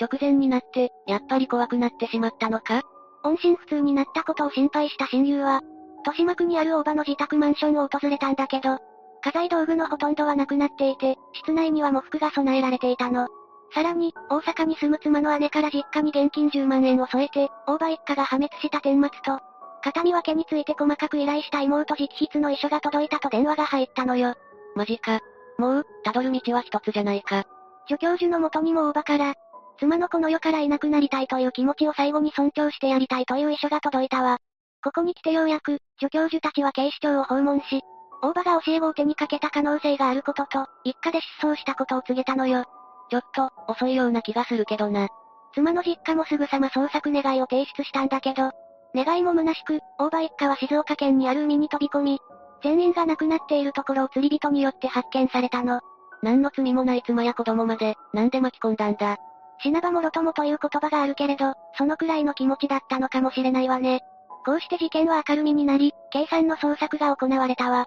[0.00, 2.82] 直前になって、やっぱり怖くなってしまったのか？
[3.24, 5.60] 音信不通になったことを心配した親友は、
[6.04, 8.78] 豊島区にある大場の自宅マンションを訪れたんだけど、
[9.24, 13.26] 家財道具のほとんどはなくなっていて、室内には喪服が備えられていたの。
[13.72, 19.42] さらに、大阪に住む妻の姉から実家に現金10万円を添えて、大場一家が破滅した顛末と、
[19.82, 24.34] 形見分けについて細かく依頼した妹直筆の遺書が届いたと電話が入ったのよ。
[24.74, 25.20] マジか。
[25.58, 27.44] もう、辿る道は一つじゃないか。
[27.88, 29.34] 助教授の元にも大場から、
[29.78, 34.38] 妻のこの世からいなくなりたいという気持ちを最後に尊重してやりたいという遺書が届いたわ。
[34.84, 37.80] ここに来てようやく、助教授たちは警視庁を訪問し、
[38.20, 42.66] 大場が教え子を手にかけた可能性があることと、一家で失踪したことを告げたのよ。
[43.10, 45.08] ちょっと、遅いような気がするけどな。
[45.54, 48.50] 妻の実家もすぐさま捜索願いを提出したんだけど、
[48.94, 52.20] 願いも虚しく、大場一家は静岡県にある海に飛び込み、
[52.62, 55.80] 全員が亡くなっているところを釣り人によって発見されたの。
[56.22, 59.16] 何の罪もない妻や子供まで、なんで巻き込んだんだ。
[59.62, 64.02] 死なばもろともという言葉があるけれど、そのくらいの気持ちだったのかもしれないわね。
[64.44, 67.86] こうして事件は明るみになり、計算の捜索が行われたわ。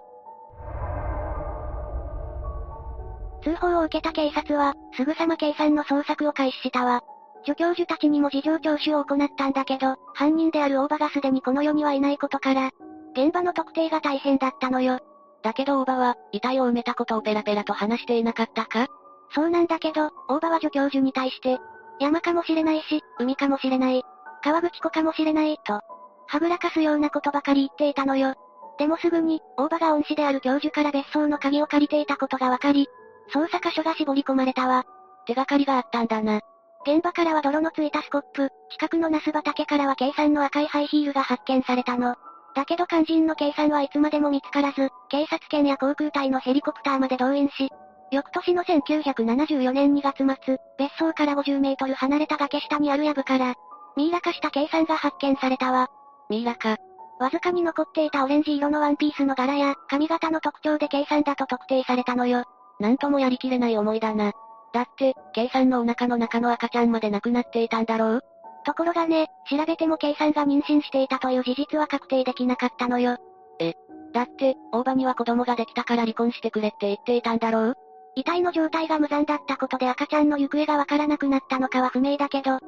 [3.42, 7.02] 通報を受けた警察は、すぐさま計算の捜索を開始したわ。
[7.44, 12.70] 助教授たちにも事情聴取を行ったんだけど、犯人である大場がすでにこの世にはいないことから、
[13.12, 14.98] 現場の特定が大変だったのよ。
[15.42, 18.88] だけど大場は、遺体を埋めたことをペラペラと話していなかったか？
[19.30, 21.58] そうなんだけど、大場は助教授に対して、
[22.00, 24.02] 山かもしれないし、海かもしれない、
[24.42, 25.80] 川口湖かもしれない、と、
[26.28, 28.34] はぐらかすようなことばかり言っていたのよ。
[28.78, 32.86] でもすぐに、大場が恩師である教授から別荘の鍵を借りていたことがわかり、
[33.34, 34.84] 捜査箇所が絞り込まれたわ。
[35.26, 36.40] 手がかりがあったんだな。
[36.86, 42.14] 現場からは泥のついたスコップ、近くのナス畑からは計算の赤いハイヒールが発見されたの。
[42.54, 47.70] だけど肝心の計算はいつまでも見つからず、警察犬や航空隊のヘリコプターまで動員し、
[48.10, 53.54] 翌年の1974年2月末、別荘から50メートル離れた崖下にある藪から、
[53.96, 55.90] ミイラ化した計算が発見されたわ。
[56.28, 56.76] ミイラ化。
[57.18, 62.44] わずかに残っていたオレンジ色のワンピースの柄や、髪型の特徴で計算だと特定されたのよ。
[62.78, 64.32] なんともやりきれない思いだな。
[64.72, 68.20] だって、計算のお腹の中の赤ちゃんまで亡くなっていたんだろう？
[68.64, 73.16] ところがね、調べても計算が妊娠していたという事実は確定できなかったのよ。
[73.58, 73.72] え、
[74.12, 77.74] だって、大場には子供ができたから離婚してくれって言っていたんだろう？
[78.14, 82.58] 遺体の状態が無残だったことで赤ちゃんの行方がわからなくなったのかは不明だけど、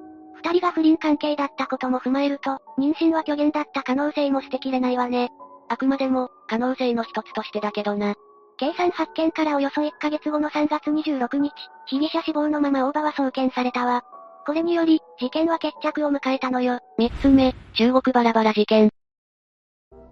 [0.42, 5.30] 二人が不倫関係だったことも踏まえると、妊娠は虚言だった可能性も捨てきれないわね。
[5.68, 8.14] あくまでも、可能性の一つとしてだけどな。
[8.56, 11.52] 計算発見からおよそ1ヶ月後の3月26日、
[11.86, 14.02] 被疑者死亡のまま大場は送検されたわ。
[14.46, 16.80] これにより、事件は決着を迎えたのよ。
[16.98, 18.90] 三つ目、中国バラバラ事件。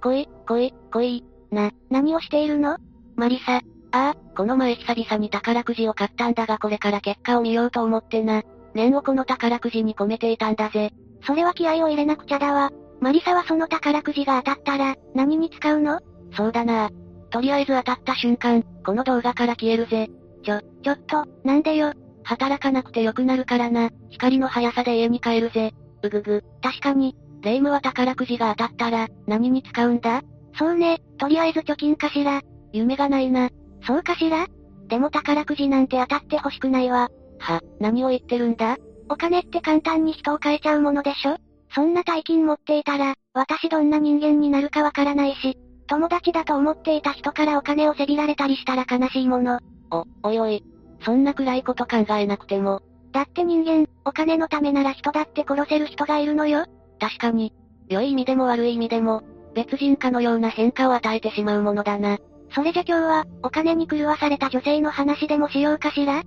[0.01, 1.25] 来い、来い、来い。
[1.51, 2.77] な、何をしているの？
[3.17, 3.57] マリサ。
[3.57, 3.61] あ
[3.91, 8.43] あ、この前久々に宝くじを買ったんだがこれから結果を見ようと思ってな。
[8.75, 10.91] 念をこの宝くじに込めていたんだぜ。
[11.27, 12.71] それは気合を入れなくちゃだわ。
[13.01, 16.01] マリサはその宝くじが当たったら、何に使うの？
[16.37, 16.91] そうだな。
[17.31, 20.09] とりあえず当たった瞬間、この動画から消えるぜ。
[20.45, 21.93] ちょ、ちょっと、なんでよ？
[22.25, 23.91] 働かなくてよくなるからな。
[24.11, 25.73] 光の速さで家に帰るぜ。
[26.03, 26.45] うぐぐ。
[26.63, 27.17] 確かに。
[27.43, 30.23] レイムは宝くじが当たったら、何に使うんだ？
[30.59, 32.43] そうね、とりあえず貯金かしら。
[32.73, 33.51] 夢がないな。
[33.87, 34.47] そうかしら？
[34.89, 37.11] でも宝くじなんて当たってほしくないわ。
[37.39, 38.77] は、何を言ってるんだ？
[39.09, 41.37] お金って簡単に人を変えちゃうものでしょ？
[41.75, 49.59] そんな大金持っていたら、私どんな人間になるかわからないし、友達だと思っていた人からお金をせびられたりしたら悲しいもの。
[49.91, 50.63] お、おいおい。
[51.03, 52.83] そんな暗いこと考えなくても。
[53.13, 56.67] だって人間、お金のためなら人だって殺せる人がいるのよ。
[57.01, 57.55] 確かに。
[57.89, 59.23] 良い意味でも悪い意味でも、
[59.55, 62.19] 別人かのような変化を与えてしまうものだな。
[62.55, 66.23] それじゃ今日は、お金に狂わされた女性の話でもしようかしら？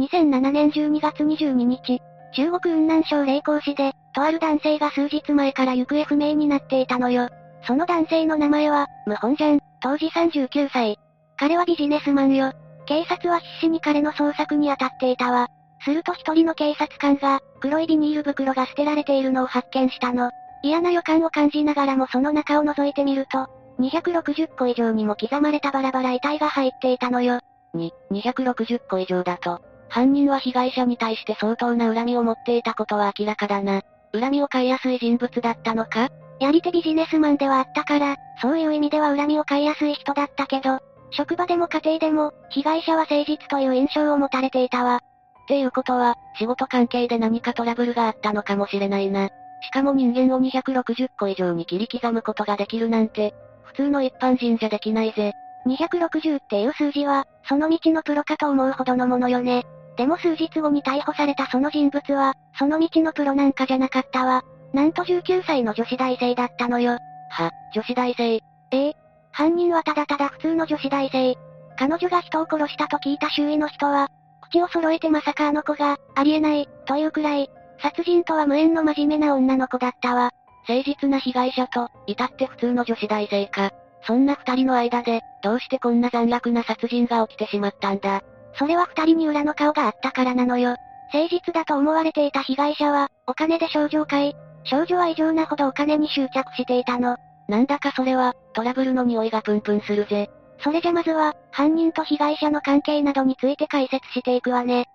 [0.00, 2.00] 2007年12月22日、
[2.34, 7.28] 中国雲南省霊光市で、とある男性が数日前から行方不明になっていたのよ。
[7.66, 10.98] その男性の名前は、ムホンジャン、当時39歳。
[11.36, 12.52] 彼はビジネスマンよ。
[12.86, 15.48] 警察は必死に彼の捜索に当たっていたわ。
[15.84, 20.30] すると一人の警察官が、黒いビニール袋が捨てられているのを発見したの。
[20.62, 23.48] 嫌な予感を感じながらもその中を覗いてみると、
[23.78, 27.40] 260個以上にも刻まれたバラバラ遺体が入っていたのよ。
[27.74, 29.60] に、260個以上だと。
[29.90, 33.82] 犯人は被害者に対して相当な恨みを持っていたことは明らかだな。
[34.12, 36.08] 恨みを買いやすい人物だったのか？
[36.40, 40.78] やり手ビジネスマンではあったから、そういう意味では恨みを買いやすい人だったけど、
[41.10, 44.96] 職場でも家庭でも、被害者は誠実という印象を持たれていたわ。
[44.96, 49.28] っていうことは、仕事関係で何かトラブルがあったのかもしれないな。
[49.62, 55.32] しかも人間を260個以上に切り刻むことができるなんて、普通の一般人じゃできないぜ。
[55.66, 59.66] 260っていう数字は、その道のプロかと思うほどのものよね。
[59.96, 64.42] でも数日後に逮捕されたその人物は、その道のプロなんかじゃなかったわ。
[64.72, 66.98] なんと19歳の女子大生だったのよ。
[67.30, 68.34] は、女子大生。
[68.34, 68.40] え
[68.72, 68.94] え。
[69.32, 71.36] 犯人はただただ普通の女子大生。
[71.76, 74.08] 彼女が人を殺したと聞いた周囲の人は、
[74.50, 77.48] 口を揃えてまさかあの子が、ありえない、というくらい、
[77.80, 80.30] 殺人とは無縁の真面目な女の子だったわ。
[80.68, 83.70] 誠実な被害者と、至って普通の女子大生か。
[84.02, 88.22] そんな二人の間で、どうしてこんな残虐な殺人が起きてしまったんだ。
[88.54, 90.76] それは二人に裏の顔があったからなのよ。
[91.12, 94.34] 誠実だと思われていた被害者は、お金で少女を買い、
[94.64, 97.16] 少女は異常なほどお金に執着していたの。
[97.48, 100.30] なんだかそれは、トラブルの匂いがプンプンするぜ。
[100.62, 104.86] それじゃまずは、犯人と被害者の関係などについて解説していくわね。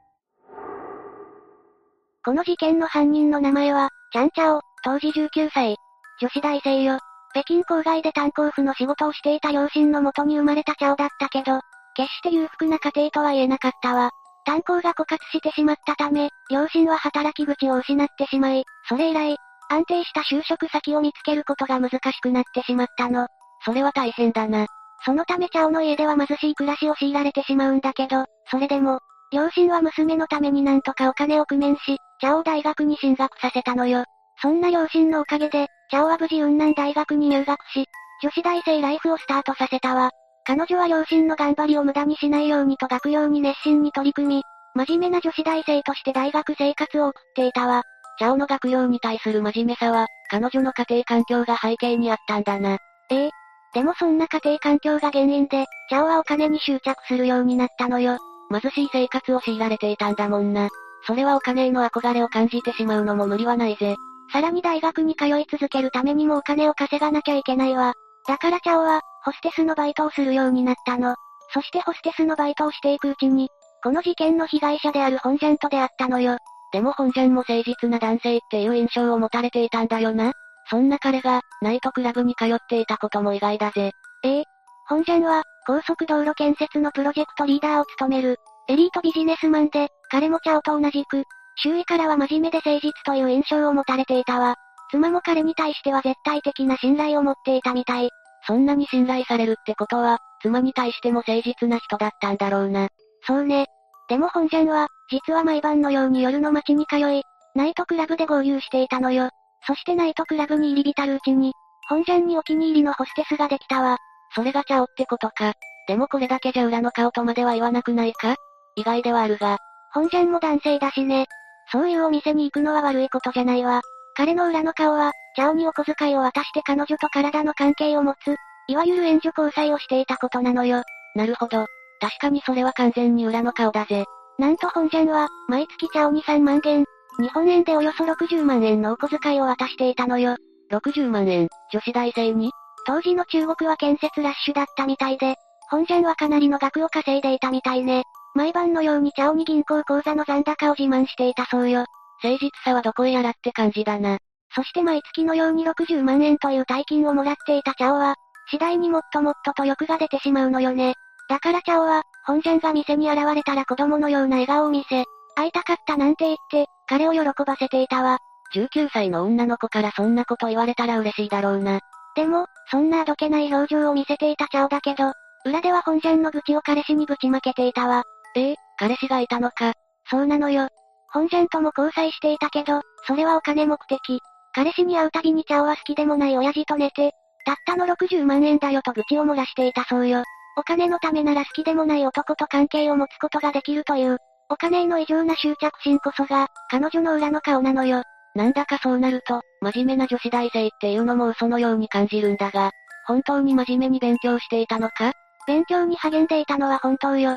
[2.24, 5.76] この事件の犯人の名前は、チャンチャオ、当時19歳。
[6.22, 7.00] 女子大生よ。
[7.34, 11.60] 北京郊外で炭鉱夫の仕事をしていた両親のもとに生まれたチャオだったけど、
[11.96, 14.12] 決して裕福な家庭とは言えなかったわ。
[14.46, 19.38] 炭鉱が枯渇してしまったため、両親は働き口を失ってしまい、それ以来、
[19.70, 23.28] 安定した就職先を見つけることが難しくなってしまったの。
[23.64, 24.68] それは大変だな。
[25.04, 29.00] そのためチャオの家では貧しい暮らしを強いられてしまうんだけど、それでも、
[29.32, 34.04] 両親は娘のためになんとかお金を工面し、チャオ大学に進学させたのよ。
[34.42, 37.86] そんな両親のおかげで、チャオは無事雲南大学に入学し、
[38.22, 40.12] 女子大生ライフをスタートさせたわ。
[40.46, 44.44] 彼女は両親の頑張りを無駄にしないようにと学業に熱心に取り組み、
[44.76, 47.82] 真面目な女子大生として大学生活を送っていたわ。
[48.20, 52.78] チャオの学業に対する真面目さは、彼女の家庭環境が背景にあったんだな。
[53.10, 53.30] ええ。
[53.74, 58.18] でもそんな家庭環境が原因で、チャオはお金に執着するようになったのよ。
[58.52, 60.70] 貧しい生活を強いられていたんだもんな。
[61.08, 63.96] それはお金への憧れを感じてしまうのも無理はないぜ。
[64.32, 67.94] さらに大学に通い続けるためにもお金を稼がなきゃいけないわ。
[68.28, 71.16] だからチャオは、ホステスのバイトをするようになったの。
[71.52, 73.50] そしてホステスのバイトをしていくうちに、
[73.84, 76.38] この事件の被害者である本ジャンと出会ったのよ。
[76.72, 80.34] でも本ジャンも誠実な男性っていう印象を持たれていたんだよな。
[80.70, 83.92] そんな彼が、ナイトクラブに通っていたことも意外だぜ。
[84.24, 84.44] ええ。
[84.88, 91.24] 本ジャンは、高速道路建設のプロジェクトリーダーを務める、エリートビジネスマンで、彼もチャオと同じく、
[91.58, 94.56] 周囲からは真面目で誠実という印象を持たれていたわ。
[94.92, 98.10] 妻も彼に対しては絶対的な信頼を持っていたみたい。
[98.48, 102.90] そんなに信頼されるってことは、妻に対しても誠実な人だったんだろうな。
[103.26, 103.68] そうね。
[104.08, 107.24] でも本ジャンは、実は毎晩のように夜の街に通い、
[107.56, 109.30] ナイトクラブで合流していたのよ。
[109.66, 111.54] そしてナイトクラブに入り浸るうちに、
[111.90, 113.98] 本ジャンにお気に入りのホステスができたわ。
[114.36, 115.54] それがチャオってことか。
[115.88, 118.36] でもこれだけじゃ裏の顔とまでは言わなくないか？
[118.76, 119.58] 意外ではあるが。
[119.94, 121.26] 本ジャンも男性だしね。
[121.72, 123.82] そういうお店に行くのは悪いことじゃないわ。
[124.16, 128.36] 彼の裏の顔は、チャオにお小遣いを渡して彼女と体の関係を持つ、
[128.68, 130.82] いわゆる援助交際をしていたことなのよ。
[131.14, 131.68] なるほど。
[132.00, 134.06] 確かにそれは完全に裏の顔だぜ。
[134.40, 136.86] なんと本ジャンは、毎月チャオに3万元、
[137.20, 140.36] 日本円でおよそ60万円のお小遣いを渡していたのよ。
[140.72, 142.52] 60万円、女子大生に？
[142.86, 145.36] 当時の中国は建設ラッシュだったみたいで、
[145.70, 148.04] 本ジャンはかなりの額を稼いでいたみたいね。
[148.36, 151.86] 毎晩のようにチャオに銀行口座の残高を自慢していたそうよ。
[152.24, 154.18] 誠実さはどこへやらって感じだな。
[154.54, 158.16] そして毎月のように60万円という大金をもらっていたチャオは、
[158.50, 160.94] 次第にもっともっとと欲が出てしまうのよね。
[161.30, 168.20] だからチャオは、本ジャンが店に現れたら子供のような笑顔を見せ、会いたかったなんて言って、彼を喜ばせていたわ。
[168.54, 171.80] 19歳の女の子からそんなこと言われたら嬉しいだろうな。
[172.16, 175.12] でも、そんなあどけない表情を見せていたチャオだけど、
[175.46, 178.04] 裏では本ジャンの愚痴を彼氏にぶちまけていたわ。
[178.36, 179.74] ええ彼氏がいたのか。
[180.10, 180.70] そうなのよ。
[181.12, 184.22] 本ジャンとも交際していたけど、それはお金目的。
[184.56, 187.12] 彼氏に会うたびにチャオは好きでもない親父と寝て、
[187.46, 190.24] たったの60万円だよと愚痴を漏らしていたそうよ。
[190.58, 194.18] お金のためなら好きでもない男と関係を持つことができるという、
[194.50, 198.04] お金への異常な執着心こそが、彼女の裏の顔なのよ。
[198.34, 202.72] なんだかそうなると、真面目な女子大生っていうのも嘘のように感じるんだが、
[203.08, 205.12] 本当に真面目に勉強していたのか？
[205.48, 207.32] 勉強に励んでいたのは本当よ。
[207.32, 207.36] っ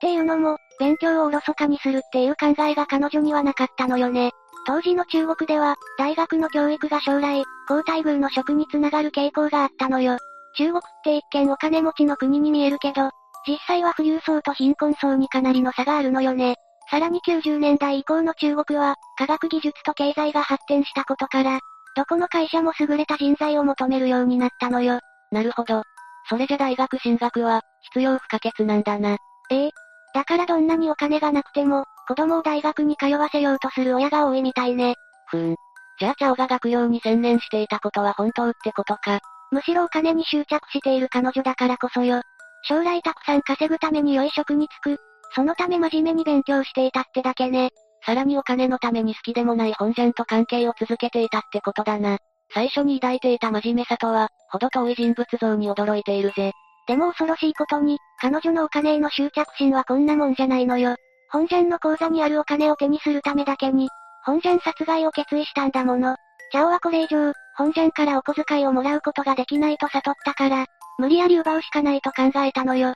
[0.00, 4.30] ていうのも、勉強をおろそかにするっていう考えが彼女にはなかったのよね。
[4.70, 10.16] 当時の中国では、大学の教育が将来、高待遇の職につながる傾向があったのよ。
[10.56, 13.10] 中国って一見お金持ちの国に見えるけど、
[13.48, 16.54] 実際は富裕層と貧困層にかなりの差があるのよね。
[16.88, 21.58] さらに90年代以降の中国は、科学技術と経済が発展したことから、
[21.96, 25.00] どこの会社も優れた人材を求めるようになったのよ。
[25.32, 25.82] なるほど。
[26.28, 27.62] それじゃ大学進学は、
[27.92, 29.16] 必要不可欠なんだな。
[29.50, 29.70] ええ。
[30.14, 34.96] だからどんなにお金がなくても、子供を大学に通わせようとする親が多いみたいね。
[35.28, 35.56] ふーん。
[36.00, 39.20] じゃあチャオが学業に専念していたことは本当ってことか。
[39.52, 42.22] むしろお金に執着している彼女だからこそよ。
[42.64, 45.00] 将来たくさん稼ぐために良い職に就く。
[45.36, 47.70] そのため真面目に勉強していたってだけね。
[48.04, 52.18] さらにお金のために好きでもない本ジャンと関係を続けていたってことだな。
[52.52, 56.50] 最初に抱いていた真面目さとは、ほど遠い人物像に驚いているぜ。
[56.88, 60.96] でも恐ろしいことに、彼女のお金への執着心はこんなもんじゃないのよ。
[61.32, 63.88] 本ジャンの口座にあるお金を手にするためだけに、
[64.24, 66.16] 本ジャン殺害を決意したんだもの。
[66.52, 70.66] チャオはこれ以上、本ジャンからお小遣いをもらうことができないと悟ったから、
[70.98, 72.94] 無理やり奪うしかないと考えたのよ。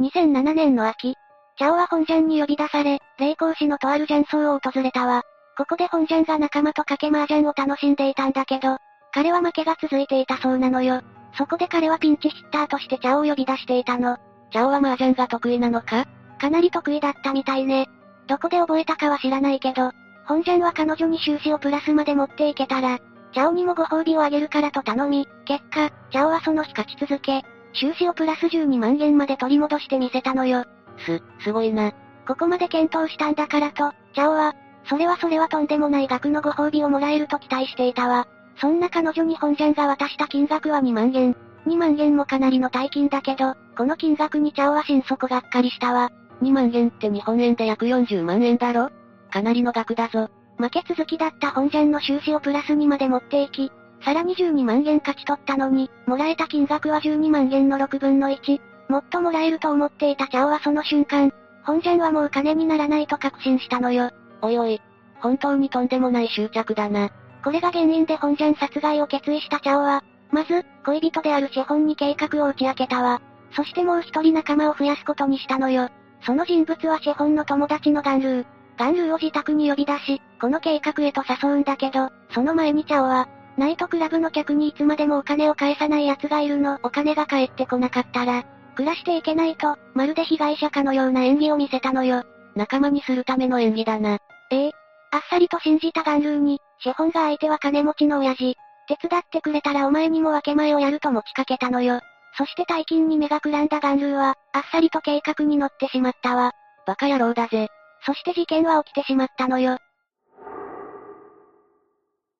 [0.00, 1.14] 2007年の秋、
[1.56, 5.22] チャオは本ジャンに呼び出され、霊光市のとある雀荘を訪れたわ。
[5.56, 8.78] ここで本ジャンが仲間と賭け麻雀を楽しんでいたんだけど、
[9.12, 11.02] 彼は負けが続いていたそうなのよ。
[11.36, 14.16] そこで彼はピンチヒッターとしてチャオを呼び出していたの。
[14.54, 16.06] チャオは麻雀が得意なのか？
[16.40, 17.88] かなり得意だったみたいね。
[18.28, 19.90] どこで覚えたかは知らないけど、
[20.26, 23.00] 本ジャンは彼女に収支をプラスまで持っていけたら、
[23.32, 27.42] チャオにもご褒美をあげるからと頼み、結果、チャオはその日勝ち続け、
[27.72, 30.64] 収支をプラス12万円まで取り戻してみせたのよ。
[31.04, 31.90] す、すごいな。
[32.24, 34.54] ここまで検討したんだからと、チャオは、
[34.88, 38.28] それはそれはとんでもない額のご褒美をもらえると期待していたわ。
[38.60, 41.36] そんな彼女に本ジャンが渡した金額は2万円。
[41.66, 46.10] 2万円もかなりの大金だけど、この金額にチャオは心底がっかりしたわ。
[46.42, 48.90] 2万円って日本円で約40万円だろ？
[49.30, 50.28] かなりの額だぞ。
[50.58, 53.72] 負け続きだった本ジャンの収支をプラスにまで持っていき、
[54.04, 58.60] さらに12万円勝ち取ったのに、もらえた金額は12万円の6分の1。
[58.88, 61.32] もっともらえると思っていたチャオはその瞬間、
[61.64, 64.10] 本ジャンはもう金にならないと確信したのよ。
[64.42, 64.80] おいおい、
[65.20, 67.10] 本当にとんでもない執着だな。
[67.42, 73.20] これが原因で本ジャン殺害を決意したチャオは、まず、恋人である資本に計画を打ち明けたわ。
[73.52, 75.88] そしてもう一人仲間を増やすことにしたのよ。
[76.22, 78.46] その人物は資本の友達のガンルー。
[78.76, 86.80] ガンルーを自宅に呼び出し、この計画へと誘うんだけど、その前にチャオは、ナイトクラブの客にいつまでもお金を返さない奴がいるの。
[86.82, 88.44] お金が返ってこなかったら、
[88.74, 92.24] 暮らしていけないと、まるで被害者かのような演技を見せたのよ。
[92.56, 94.18] 仲間にするための演技だな。
[94.50, 94.70] ええ。
[95.12, 98.56] あっさりと信じたガンルーに、資本が相手は金持ちの親父。
[98.88, 102.00] 手伝ってくれたらお前にも分け前をやると持ちかけたのよ。
[102.36, 106.52] そして大金に目がくらんだガンルーは、あっさりと計画に乗ってしまったわ。
[106.86, 107.68] バカ野郎だぜ。
[108.04, 109.78] そして事件は起きてしまったのよ。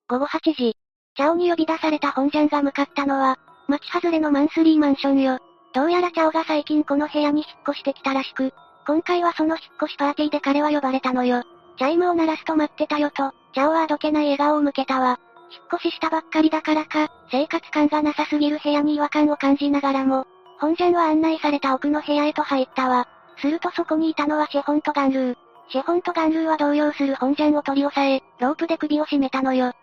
[0.07, 0.75] 午後8時、
[1.15, 5.39] チャオに呼び出された本ジャンが向かったのは、町外れのマンスリーマンションよ。
[5.73, 8.53] どうやらチャオが最近この部屋に引っ越してきたらしく、
[8.85, 11.43] 今回はその引っ越しパーティーで彼は呼ばれたのよ。
[11.77, 15.19] チャイムを鳴らすと待ってたよと、チャオはあどけない笑顔を向けたわ。
[15.51, 20.25] 引っ越ししたばっかりだからか、生活感がなさすぎる部屋に違和感を感じながらも、
[20.59, 23.07] 本ジャンは案内された奥の部屋へと入ったわ。
[23.37, 25.37] するとそこにいたのはシェホンとガンルー。
[25.69, 29.65] シェホンとガンルーは動揺する本ジャンを取り押さえ、ロープで首を絞めたのよ。
[29.65, 29.73] 引っ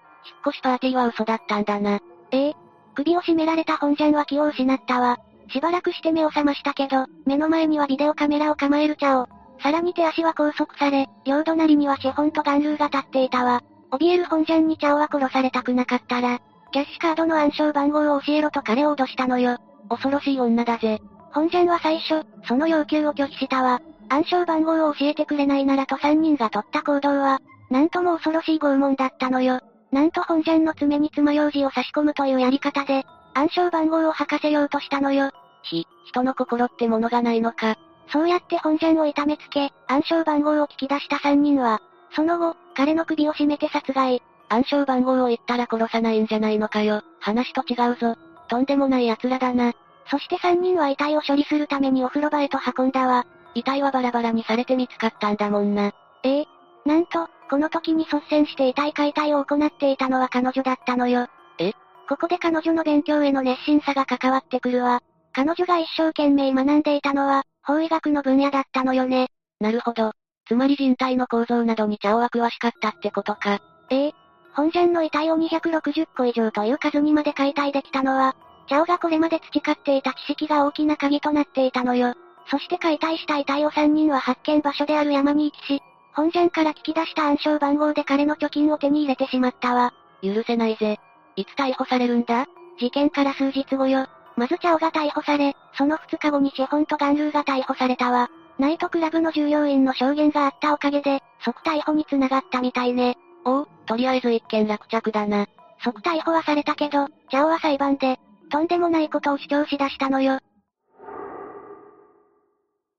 [0.48, 1.98] 越しパーティーは嘘だったんだな。
[2.30, 2.56] ええ。
[2.94, 5.18] 首を絞められた本ジャンは気を失ったわ。
[5.48, 9.28] しばらくして目を覚ましたけど、目の前にはビデオカメラを構えるチャオ。
[9.60, 13.62] さらに手足は拘束され、両隣にはシェホンとガンルーが立っていたわ。
[13.92, 16.40] 怯える本ジャンにチャオは殺されたくなかったら、
[16.72, 19.58] キャッシュカードの暗証番号を教えろと彼を脅したのよ。
[19.90, 21.00] 恐ろしい女だぜ。
[21.32, 23.80] 本ジャンは最初、その要求を拒否したわ。
[24.08, 27.40] 暗証番号を教えてくれないならと3人が取った行動は、
[27.70, 29.60] なんとも恐ろしい拷問だったのよ。
[29.90, 35.30] なんと本ジャンの爪に爪楊枝を差し込むというやり方で、暗証番号を吐かせようとしたのよ。
[35.62, 37.76] ひ、人の心ってものがないのか。
[38.10, 41.80] そうやって本ジャンを痛めつけ、暗証番号を聞き出した3人は、
[42.14, 44.22] その後、彼の首を絞めて殺害。
[44.48, 47.02] 暗証番号を言ったら殺さないんじゃないのかよ。
[47.20, 48.16] 話と違うぞ。
[48.48, 49.72] とんでもない奴らだな。
[50.10, 53.26] そして3人は遺体を処理するためにお風呂場へと運んだわ。
[53.54, 55.92] 遺体はバラバラにされて見つかったんだもんな。
[56.22, 56.46] ええ。
[56.84, 61.28] なんと、この時に率先して遺体解体を行っていたのは彼女だったのよ。
[61.58, 61.72] え？
[62.08, 65.00] ここで彼女の勉強への熱心さが関わってくるわ。
[65.32, 69.28] 彼女が一生懸命学んでいたのは、法医学の分野だったのよね。
[69.60, 70.12] なるほど。
[70.46, 73.60] つまり人体の構造などにチャオは詳しかったってことか。
[73.90, 74.12] ええ。
[74.54, 78.34] 本ジャンの遺体を260個以上という数にまで解体できたのは、
[78.68, 82.14] チャオがこれまで培っていた知識が大きな鍵となっていたのよ。
[82.50, 85.82] そして解体した遺体を3人は発見場所である山に行きし、
[86.12, 89.94] 本ジャンから聞き出した暗証番号で彼の貯金を手に入れてしまったわ。
[90.22, 91.00] 許せないぜ。
[91.36, 92.46] いつ逮捕されるんだ？
[92.78, 94.06] 事件から数日後よ。
[94.36, 98.30] まずチャオが逮捕され、その2日後にシェホンとガンルーが逮捕されたわ。
[98.58, 103.16] ナイトクラブの従業員の証言があったおかげで、即逮捕に繋がったみたいね。
[103.44, 105.46] おお、とりあえず一件落着だな。
[105.82, 108.18] 即逮捕はされたけど、チャオは裁判で、
[108.50, 110.38] とんでもないことを主張しだしたのよ。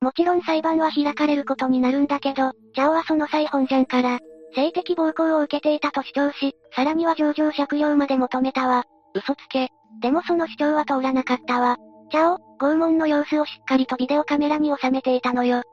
[0.02, 4.20] もちろん裁判は開かれることになるんだけど、チャオはその際本ジャンから、
[4.54, 8.84] 性的暴行を受けていたと主張し、さらには上場借用まで求めたわ。
[9.14, 9.70] 嘘つけ。
[10.02, 11.78] でもその主張は通らなかったわ。
[12.14, 15.64] チャオ、拷問の様子をしっかりとビデオカメラに収めていたのよ。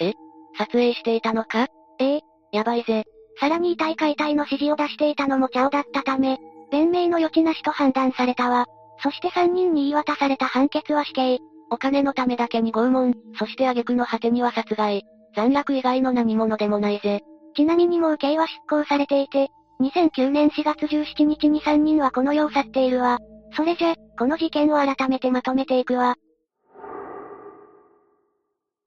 [0.00, 0.14] え？
[0.56, 1.66] 撮影していたのか？
[1.98, 2.20] ええ。
[2.50, 3.04] やばいぜ。
[3.38, 6.38] さらに遺体解体の指示を出していたのもチャオだったため、
[6.72, 8.64] 弁明の余地なしと判断されたわ。
[9.02, 11.40] そして3人に言い渡された判決は死刑。
[11.70, 15.02] お金のためだけに拷問、そして挙句の果てには殺害。
[15.34, 17.20] 残虐以外の何者でもないぜ。
[17.54, 19.50] ちなみにもう刑は執行されていて、
[19.82, 23.18] 2009年4月17日に3人はこの世を去っているわ。
[23.54, 26.16] それじゃ、この事件を改めてまとめていくわ。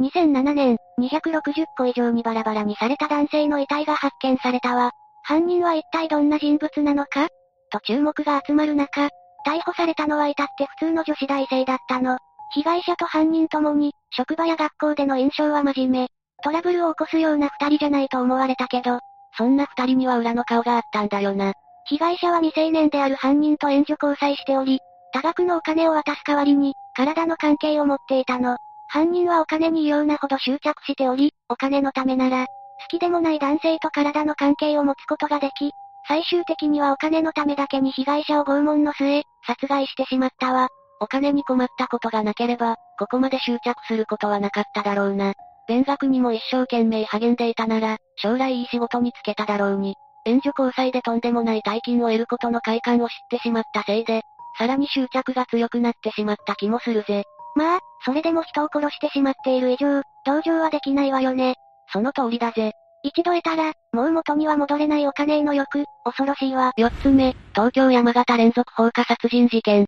[0.01, 4.91] 2007年、260個以上にバラバラにされた男性の遺体が発見されたわ。
[5.24, 7.28] 犯人は一体どんな人物なのか？
[7.72, 9.10] と注目が集まる中、
[9.45, 12.18] 逮捕されたのは至って普通の女子大生だったの。
[12.53, 16.07] 被害者と犯人ともに、職場や学校での印象は真面目。
[16.43, 18.99] トラブルを起こすような二人じゃないと思われたけど、
[19.38, 21.53] そんな二人には裏の顔があったんだよな。
[21.90, 24.80] 被害者は未成年である犯人と援助交際しており、
[25.12, 28.58] 多額のお金を渡す代わりに、体の関係を持っていたの。
[28.90, 35.72] 犯人はお金に異様なほど執着しており、お金のためなら、好きでもない男性と体の関係を持つことができ、
[36.08, 40.70] 最終的にはお金のためだけに被害者を拷問の末、殺害してしまったわ。
[41.02, 45.34] お金に困ったことがなければ、ここまで執着することはなかっただろうな。
[45.68, 49.96] 勉学にも一生懸命励んでいたなら、将来いい仕事に就けただろうに。
[50.26, 54.22] 援助交際でとんでもない大金を得ることの快感を知ってしまったせいで、
[54.58, 57.24] さらに執着が強くなってしまった気もするぜ。
[57.56, 61.56] まあ、それでも人を殺してしまっている以上、同情はできないわよね。
[61.92, 62.74] その通りだぜ。
[63.02, 66.74] 一度得たら、もう元には戻れないお金への欲、恐ろしいわ。
[66.76, 69.86] 四つ目、東京山形連続放火殺人事件。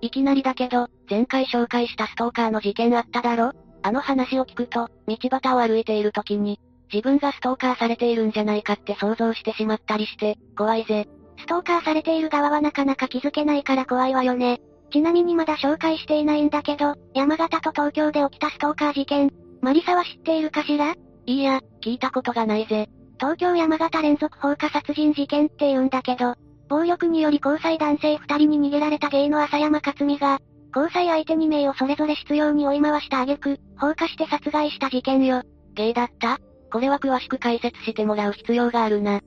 [0.00, 3.52] いきなりだけど、前回紹介したストーカーの事件あっただろ？
[3.82, 6.60] あの話を聞くと、道端を歩いている時に、
[6.94, 11.08] 自分がストーカーされているんじゃないかって想像してしまったりして、怖いぜ。
[11.38, 14.60] ストーカーされている側はなかなか気づけないから怖いわよね。
[14.92, 20.94] ちなみにまだ紹介していないんだけど、山形と東京で起きたストーカー事件、マリサは知っているかしら？
[21.26, 22.88] いいや、聞いたことがないぜ。
[23.18, 26.36] 東京山形連続放火殺人事件って言うんだけど、
[26.68, 30.38] 暴力により交際男性二人に逃げられた芸の浅山克美が、
[30.76, 35.42] 交際相手2名をそれぞれ執拗に追い回した挙句、放火して殺害した事件よ。
[35.74, 36.38] ゲイだった？
[36.72, 39.20] これは詳しく解説してもらう必要があるな。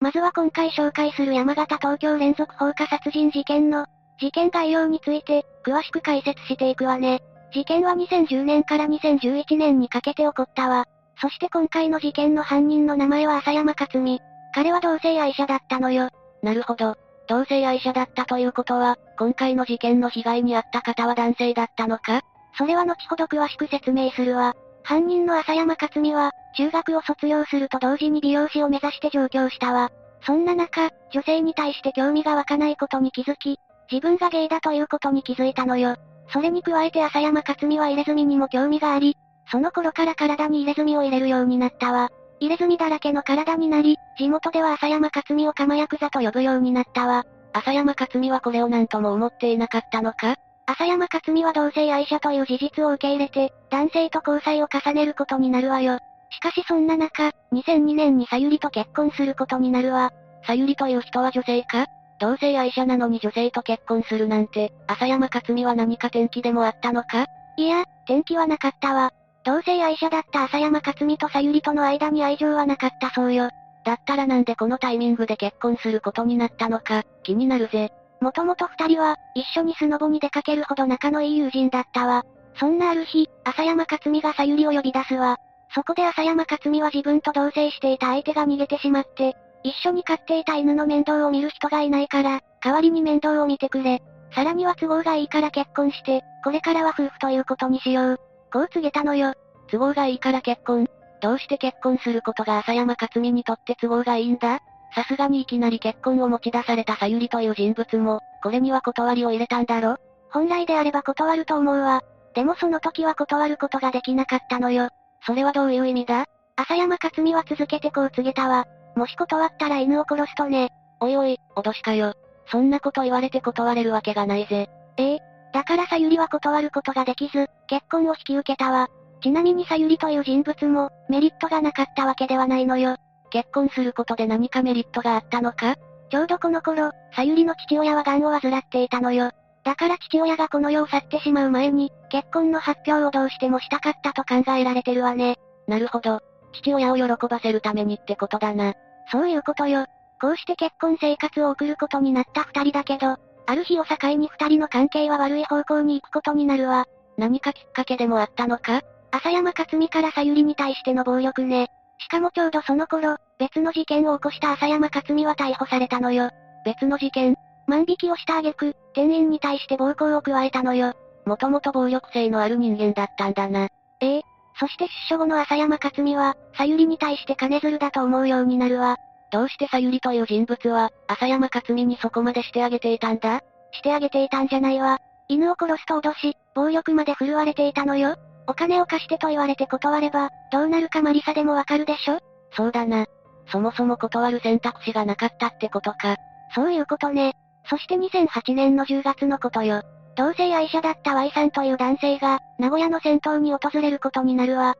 [0.00, 3.86] まずは今回紹介する山形東京連続放火殺人事件の、
[4.20, 7.20] 事件概要について、詳しく解説していくわね。
[7.52, 10.84] 事件は2010年から2011年にかけて起こったわ。
[11.20, 14.20] そして今回の事件の犯人の名前は浅山克美。
[14.54, 16.10] 彼は同性愛者だったのよ。
[16.42, 16.96] なるほど。
[17.28, 22.20] 同性愛者だったということは、今回の事件の被害に遭った方は男性だったのか？
[22.56, 24.54] それは後ほど詳しく説明するわ。
[24.82, 29.90] 犯人の浅山克美は、中学を卒業すると同時に美容師を目指して上京したわ。
[30.24, 33.58] そんな中、女性に対して興味が湧かないことに気づき、
[33.90, 35.96] 自分がゲイだということに気づいたのよ。
[36.32, 39.16] それに加えて浅山克美は入れ墨にも興味があり、
[39.50, 42.08] その頃から体に入れ墨を入れるようになったわ。
[42.40, 47.24] 入れ墨だらけの体になり、地元では浅山克美を釜ヤクザと呼ぶようになったわ。
[47.52, 50.36] 浅山克美はこれを何とも思っていなかったのか？
[50.68, 56.00] 浅山克美は同性愛者という事実を受け入れて、男性と交際を重ねることになるわよ。
[56.30, 60.10] しかしそんな中、2002年にさゆりと結婚することになるわ。
[60.44, 61.86] さゆりという人は女性か？
[62.18, 67.26] 同性愛者なのに女性と結婚するなんて、浅山克美は何か転機でもあったのか？
[67.56, 69.12] いや、転機はなかったわ。
[69.44, 73.50] 同性愛者だった浅山克美とさゆりとの間に愛情はなかったそうよ。
[73.84, 77.92] だったらなんでこのタイミングで結婚することになったのか、気になるぜ。
[78.20, 82.24] もともと二人は、一緒にスノボに出かけるほど仲のいい友人だったわ。
[82.58, 85.36] そんなある日、浅山克美がさゆりを呼び出すわ。
[85.74, 94.00] そこで浅山克美は自分と同棲していた相手が逃げてしまって、一緒に飼っていた犬の面倒を見る人がいないから、代わりに面倒を見てくれ。
[94.34, 98.20] さらには都合がいいから結婚して、これからは夫婦ということにしよう。
[98.52, 99.34] こう告げたのよ。
[99.70, 100.86] 都合がいいから結婚
[101.20, 104.60] どうして結婚することが浅山克美にとって都合がいいんだ？
[104.96, 109.98] さすがにいきなり結婚を持ち出されたさゆりという人物も、これには断りを入れたんだろ？
[110.30, 112.00] 本来であれば断ると思うわ。
[112.34, 114.88] でもその時は断ることができなかったのよ。
[115.26, 116.24] それはどういう意味だ？
[116.56, 118.64] 浅山克美は続けてこう告げたわ。
[118.94, 120.70] もし断ったら犬を殺すとね。
[121.00, 122.14] おいおい、脅しかよ。
[122.50, 124.70] そんなこと言われて断れるわけがないぜ。
[124.96, 125.18] ええ
[125.52, 128.88] だからさゆりは断ることができず、結婚を引き受けたわ。
[129.22, 132.96] ちなみにさゆりという人物も、メリットがなかったわけではないのよ。
[133.30, 135.76] 結婚することで何かメリットがあったのか？
[136.10, 139.30] ちょうどこの頃、さゆりの父親は癌を患っていたのよ。
[139.64, 145.36] だから父親がこの世を去ってしまう前に、結婚の発表をどうしてもしたかったと考えられてるわね。
[145.66, 146.20] なるほど。
[146.52, 148.74] 父親を喜ばせるためにってことだな。
[149.10, 149.86] そういうことよ。
[150.20, 153.16] こうして結婚生活を送ることになった二人だけど、
[153.46, 156.86] ある日を境に二人の関係は悪い方向に行くことになるわ。
[157.18, 158.82] 何かきっかけでもあったのか？
[159.10, 161.68] 浅山克美からさゆりに対しての暴力ね。
[161.98, 166.30] しかもちょうどその頃、別の事件を起こした浅山克美は逮捕されたのよ。
[166.64, 167.36] 別の事件
[167.66, 170.94] 万引きをした挙句、店員に対して暴行を加えたのよ。
[171.24, 173.68] もともと暴力性のある人間だったんだな。
[174.00, 174.22] ええ。
[174.58, 178.96] そして出所後の浅山克美は、さゆりに対して金づるだと思うようになるわ。
[179.32, 183.42] どうしてさゆりという人物は、浅山克美にそこまでしてあげていたんだ？
[183.72, 184.98] してあげていたんじゃないわ。
[185.28, 188.16] 犬を殺すと脅し、暴力まで振るわれていたのよ。
[188.48, 192.18] お金を貸してと言われて断れば、どうなるかマリサでもわかるでしょ？
[192.52, 193.06] そうだな。
[193.50, 196.16] そもそも断る選択肢がなかったってことか。
[196.54, 197.34] そういうことね。
[197.68, 199.82] そして2008年の10月のことよ。
[200.16, 204.70] 同性愛者だった Y さんという男性が、名古屋の銭湯に訪れることになるわ。
[204.70, 204.74] ん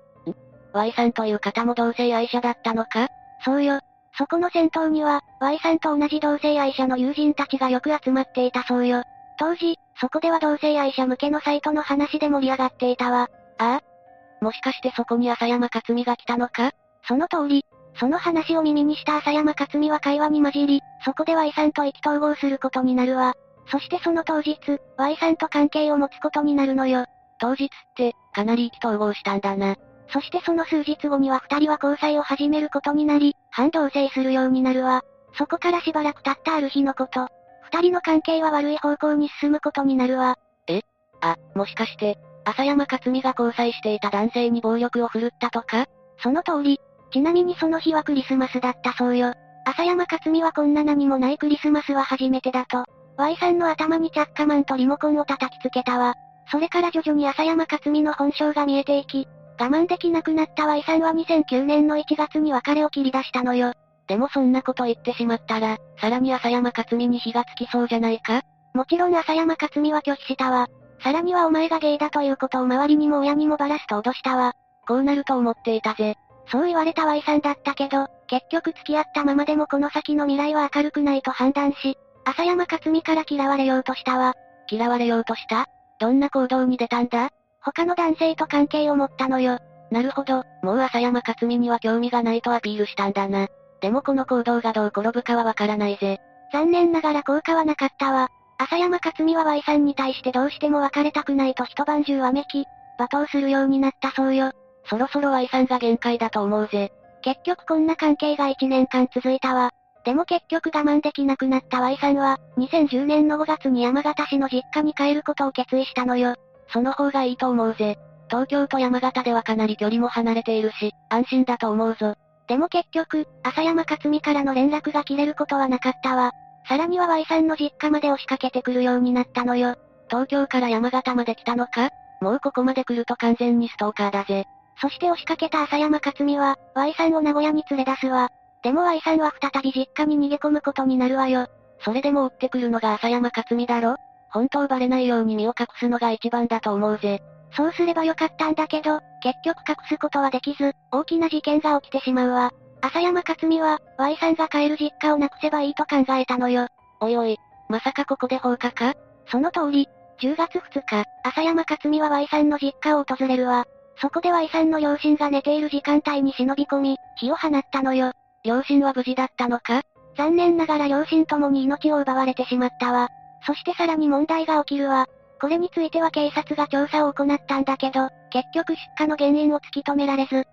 [0.72, 3.08] ?Y さんという方も同性愛者だったのか？
[3.44, 3.80] そうよ。
[4.16, 9.02] そこの銭湯には、Y さんと同じ同性愛者の友人たちがよく集まっていたそうよ。
[9.38, 13.28] 当時、そこでは同性愛者向けのサイトの話で盛り上がっていたわ。
[13.58, 16.72] ああもしかしてそこに浅山克美が来たのか？
[17.08, 17.64] その通り。
[17.98, 23.34] その話を耳にした浅山克美は会話に混じり、そこで Y さんと意気投合することになるわ。
[23.70, 24.58] そしてその当日、
[24.98, 27.06] Y さんと関係を持つことになるのよ。
[27.40, 29.76] 当日って、かなり意気投合したんだな。
[30.12, 35.02] そしてその数日後には二人は交際を始めることになり、反同棲するようになるわ。
[35.38, 37.28] そこからしばらく経ったある日のこと。
[37.72, 40.36] 二人の関係は悪い方向に進むことになるわ。
[40.68, 40.82] え？
[41.22, 45.86] あ、もしかして、浅山克美が交際していた男性に暴力を振るったとか？
[46.22, 46.80] その通り。
[47.12, 49.32] ちなみにその日はクリスマスだったそうよ。
[49.64, 52.84] 浅山克美はこんな何もないクリスマスは初めてだと。
[53.16, 56.14] Y さんの頭にチャッカマンとリモコンを叩きつけたわ。
[56.50, 59.26] それから徐々に浅山克美の本性が見えていき、
[59.58, 63.72] 我慢できなくなった Y さんは2009年の1月に別れを切り出したのよ。
[64.06, 68.42] でもそんなこと言ってしまったら、さらに浅山克美に火がつきそうじゃないか？
[68.74, 70.68] もちろん浅山克美は拒否したわ。
[71.06, 74.54] さらにはお前がゲイだということを周りにも親にもばらすと脅したわ。
[74.88, 76.16] こうなると思っていたぜ。
[76.50, 84.34] そう言われた Y さんだったけど、結局付き合ったままでもこの先の未来は明るくないと判断し、浅山克美から嫌われようとしたわ。
[84.68, 85.66] 嫌われようとした？
[86.00, 87.30] どんな行動に出たんだ？
[87.60, 89.60] 他の男性と関係を持ったのよ。
[89.92, 93.46] なるほど、もう浅山克美には興味がないとアピールしたんだな。
[93.80, 96.18] でもこの行動がどう転ぶかはわからないぜ。
[96.52, 98.28] 残念ながら効果はなかったわ。
[98.58, 102.64] 浅山克美は Y さんに対してどうしても別れたくないと一晩中わめき、
[102.98, 104.52] 罵倒するようになったそうよ。
[104.88, 106.92] そろそろ Y さんが限界だと思うぜ。
[107.22, 109.72] 結局こんな関係が1年間続いたわ。
[110.04, 116.36] でも結局我慢できなくなった Y さんは、2010年の5月に山形市の実家に帰ることを決意したのよ。
[116.72, 117.98] その方がいいと思うぜ。
[118.28, 122.14] 東京と山形ではかなり距離も離れているし、安心だと思うぞ。
[122.46, 126.32] でも結局、浅山克美からの連絡が切れることはなかったわ。
[126.68, 129.76] さらには Y さんの実家まで押しかけてくるようになったのよ。
[130.08, 131.90] 東京から山形まで来たのか
[132.20, 134.44] もうここまで来ると完全にストーカーだぜ。
[134.80, 138.28] そして押しかけた浅山克美は、Y さんを名古屋に連れ出すわ。
[138.62, 141.46] でも Y さんは再び実家に逃げ込むことになるわよ。
[141.84, 143.96] それでも追ってくるのが浅山克美だろ
[144.30, 147.22] 本当バレないように身を隠すのが一番だと思うぜ。
[147.56, 152.52] そうすればよかったんだけど、結局隠すことはできず、大きな事件が起きてしまうわ。
[152.86, 156.68] 浅山克美は、Y さんが帰る実家をなくせばいいと考えたのよ。
[157.00, 157.36] おいおい、
[157.68, 158.94] まさかここで放火か？
[159.28, 159.88] その通り、
[160.20, 163.66] 10月2日、浅山克美は Y さんの実家を訪れるわ。
[164.00, 168.12] そこで Y さんの両親が寝ている時間帯に忍び込み、火を放ったのよ。
[168.44, 169.82] 両親は無事だったのか？
[170.16, 173.08] 残念ながら両親ともに命を奪われてしまったわ。
[173.44, 175.06] そしてさらに問題が起きるわ。
[175.40, 180.46] これについては警察が調査を行ったんだけど、結局出火の原因を突き止められず、失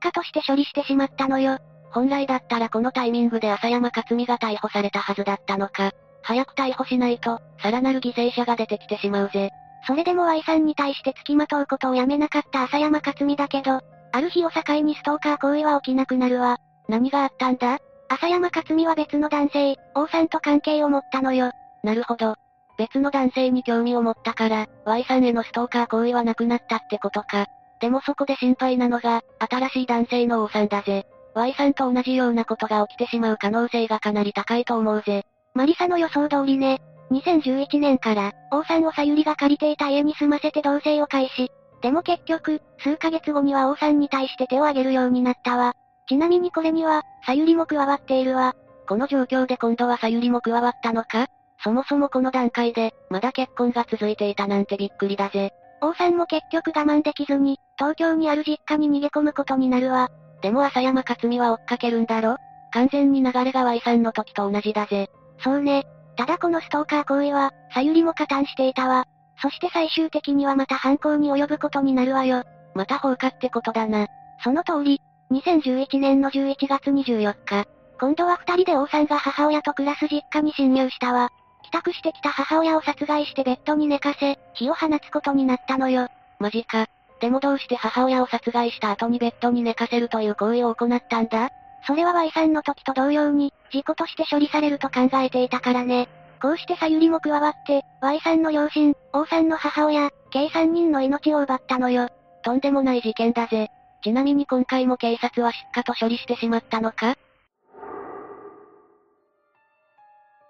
[0.00, 1.58] 火として処理してしまったのよ。
[1.92, 5.92] 本来だったらこのタイミングで浅山克美が逮捕されたはずだったのか。
[6.22, 9.50] 早く逮捕しないと、さらなる犠牲者が出てきてしまうぜ。
[9.86, 13.80] それでも Y さんに対して付きまとうことをやめなかった浅山克美だけど、
[14.12, 16.58] ある日を境にストーカー行為は起きなくなるわ。
[16.88, 17.78] 何があったんだ？
[18.08, 21.52] 浅山克美は別の男性、王さんと関係を持ったのよ。
[21.82, 22.34] なるほど。
[22.76, 27.46] 別の男性に興味を持ったから、Y さんへのストーカー行為はなくなったってことか。
[27.80, 31.06] でもそこで心配なのが、新しい男性の王さんだぜ。
[31.34, 35.24] Y さんと同じようなことが起きてしまう可能性がかなり高いと思うぜ。
[35.54, 36.80] マリサの予想通りね。
[37.10, 41.50] 2011年から、王さんをさゆりが借りていた家に住ませて同棲を開始。
[41.82, 45.74] でも結局、数ヶ月後には王さんに対して手を挙げるようになったわ。
[46.08, 48.54] ちなみにこれには、さゆりも加わっているわ。
[48.88, 51.26] この状況で今度はさゆりも加わったのか？
[51.62, 55.52] そもそもこの段階で、まだ結婚が続いていたなんてびっくりだぜ。
[55.80, 60.10] 王さんも結局我慢できずに、東京にある実家に逃げ込むことになるわ。
[60.42, 62.36] でも浅山克美は追っかけるんだろ？
[62.72, 65.10] 完全に流れが Y さんの時と同じだぜ。
[65.42, 65.84] そうね。
[66.16, 69.06] ただこのストーカー行為は、さゆりも加担していたわ。
[69.42, 72.44] そして最終的にはまた犯行に及ぶことになるわよ。
[72.74, 74.06] また放火ってことだな。
[74.44, 75.00] その通り、
[75.32, 77.66] 2011年の11月24日、
[77.98, 81.30] 今度は二人で王さんが母親と暮らす実家に侵入したわ。
[81.64, 86.08] 帰宅してきた母親を殺害してベッドに寝かせ、火を放つことになったのよ。
[86.38, 86.86] マジか。
[87.20, 91.50] でもどうして母親を殺害した後にベッドに寝かせるという行為を行ったんだ？
[91.86, 96.08] それは Y さんの時と同様に、事故として処理されると考えていたからね。
[96.42, 102.08] こうしてさゆりも加わって、Y さんの両親、王さんの母親、計3人の命を奪ったのよ。
[102.42, 103.68] とんでもない事件だぜ。
[104.02, 107.16] ちなみに今回も警察は失火と処理してしまったのか？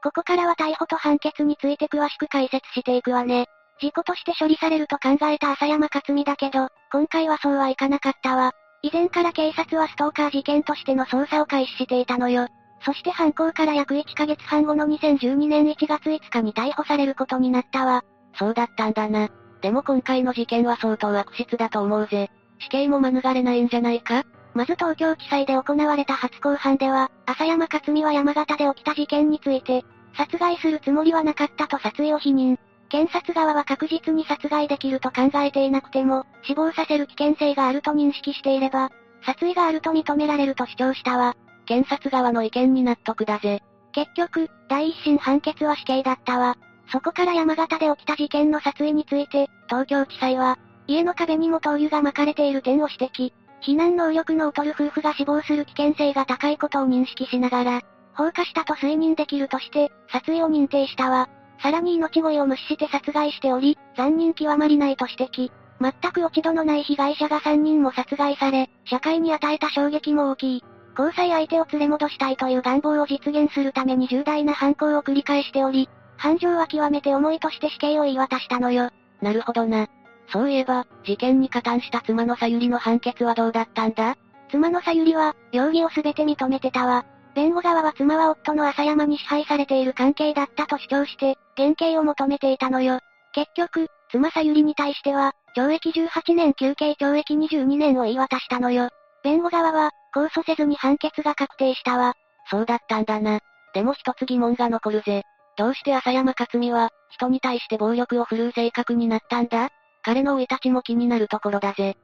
[0.03, 3.47] ここからは逮捕と判決について詳しく解説していくわね。
[3.81, 8.53] 事故として処理されると考えた浅山克美だけど、今回はそうはいかなかったわ。
[8.83, 12.47] 以前から警察はストーカー事件としての捜査を開始していたのよ。
[12.85, 18.05] そして犯行から約1ヶ月半後の2012年1月5日に逮捕されることになったわ。
[18.39, 19.29] そうだったんだな。
[19.61, 22.31] でも今回の事件は相当悪質だと思うぜ。
[22.59, 24.25] 死刑も免れないんじゃないか？
[24.55, 29.85] まず東京地裁で行われた初公判では、浅山克美は山形で起きた事件について、
[30.17, 32.59] 殺害するつもりはなかったと殺意を否認。
[32.91, 38.91] 検察側は確実に殺害できると考えていなくても、死亡させる危険性があると認識していれば、
[39.25, 41.37] 殺意があると認められると主張したわ。
[41.67, 43.63] 検察側の意見に納得だぜ。
[43.93, 46.57] 結局、第一審判決は死刑だったわ。
[46.93, 53.33] そこから山形で起きた事件の殺意について、東京地裁は、家の壁にも灯油が巻かれている点を指摘。
[53.63, 57.83] 避難能力の劣る夫婦が死亡する危険性が高いことを認識しながら、
[58.15, 61.29] 放火したと推認できるとして、殺意を認定したわ。
[61.63, 65.53] さらに命乞いを無視して殺害しており、残忍極まりないと指摘。
[65.81, 70.65] 全く落ち度のない被害者が3人も殺害され、社会に与えた衝撃も大きい。
[70.99, 78.91] 交際相手を連れ戻したいという願望を実現するために重大な犯行を繰り返しており、犯情は極めて重いとして死刑を言い渡したのよ。
[79.23, 79.87] なるほどな。
[80.33, 84.17] そういえば、事件に加担した妻のさゆりの判決はどうだったんだ？
[84.51, 87.05] 妻のさゆりは、容疑をすべて認めてたわ。
[87.35, 93.01] 弁護側は妻は夫の浅山に支配されている関係だったと主張して、減刑を求めていたのよ。
[93.33, 98.89] 結局、妻さゆりに対しては、懲役18年休刑懲役22年を言い渡したのよ。
[99.23, 102.15] 弁護側は、控訴せずに判決が確定したわ。
[102.51, 103.41] そうだったんだな。
[103.75, 105.23] でも一つ疑問が残るぜ。
[105.57, 109.71] どうして浅山克美は、人に対して暴力を振るう性格になったんだ？
[110.03, 111.97] 彼の生い立ちも気になるところだぜ。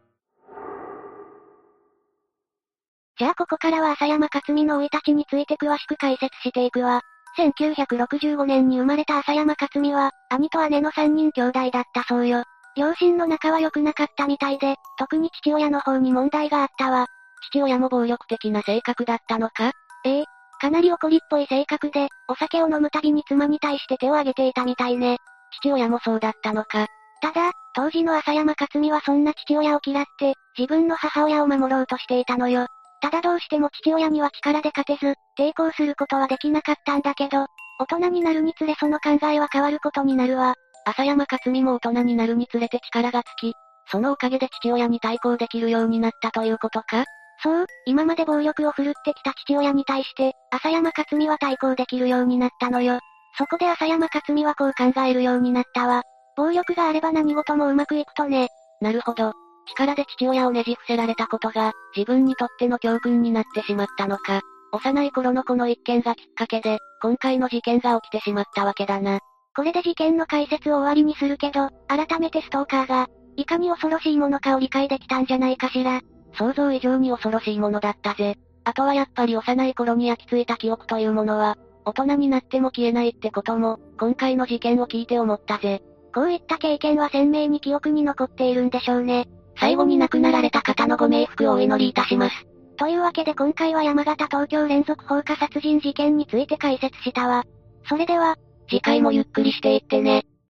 [3.19, 7.01] じゃあここからは浅山克美の生い立ちについて詳しく解説していくわ。
[7.39, 12.45] 1965年に生まれた浅山克美は、兄と姉の3人兄弟だったそうよ。
[12.77, 17.07] 両親の仲は良くなかったみたいで、特に父親の方に問題があったわ。
[17.51, 19.73] 父親も暴力的な性格だったのか？
[20.05, 20.25] ええ。
[20.61, 25.19] かなり怒りっぽい性格で、お酒を飲むたびに妻に対して手を挙げていたみたいね。
[25.61, 26.87] 父親もそうだったのか？
[27.23, 32.67] ただ、当時の浅山克美はそんな父親を嫌って、自分の母親を守ろうとしていたのよ。
[33.03, 37.47] ただどうしても父親には力で勝てず、抵抗することはできなかったんだけど、
[37.79, 40.55] 大人になるにつれその考えは変わることになるわ。
[40.87, 43.53] 浅山克美も大人になるにつれて力がつき、
[43.91, 47.05] そのおかげで父親に対抗できるようになったということか？
[47.43, 52.99] そう、今まで暴力を振るってきた父親に対して、浅山克美は対抗できるようになったのよ。
[53.37, 56.03] そこで浅山克美はこう考えるようになったわ。
[56.37, 58.49] 暴力があれば何事もうまくいくとね。
[58.81, 59.33] なるほど。
[59.67, 64.41] 力で父親をねじ伏せられたことが、自分にとっての教訓になってしまったのか。
[64.73, 69.21] 幼い頃のこの一件がきっかけで、今回の事件が起きてしまったわけだな。
[69.55, 76.01] これで事件の解説を終わりにするけど、改めてストーカーが、いかに恐ろしいものかを理解できたんじゃないかしら。
[76.39, 78.37] 想像以上に恐ろしいものだったぜ。
[78.65, 85.83] あとはやっぱり幼い頃に焼き付いた記憶というものは、大人になっても消えないってことも、今回の事件を聞いて思ったぜ。
[86.15, 89.29] こういった経験は鮮明に記憶に残っているんでしょうね。
[89.59, 92.47] 最後に亡くなられた方のご冥福をお祈りいたします。
[92.77, 97.45] というわけで今回は山形東京連続放火殺人事件について解説したわ。
[97.89, 98.37] それでは、
[98.69, 100.27] 次回もゆっくりしていってね。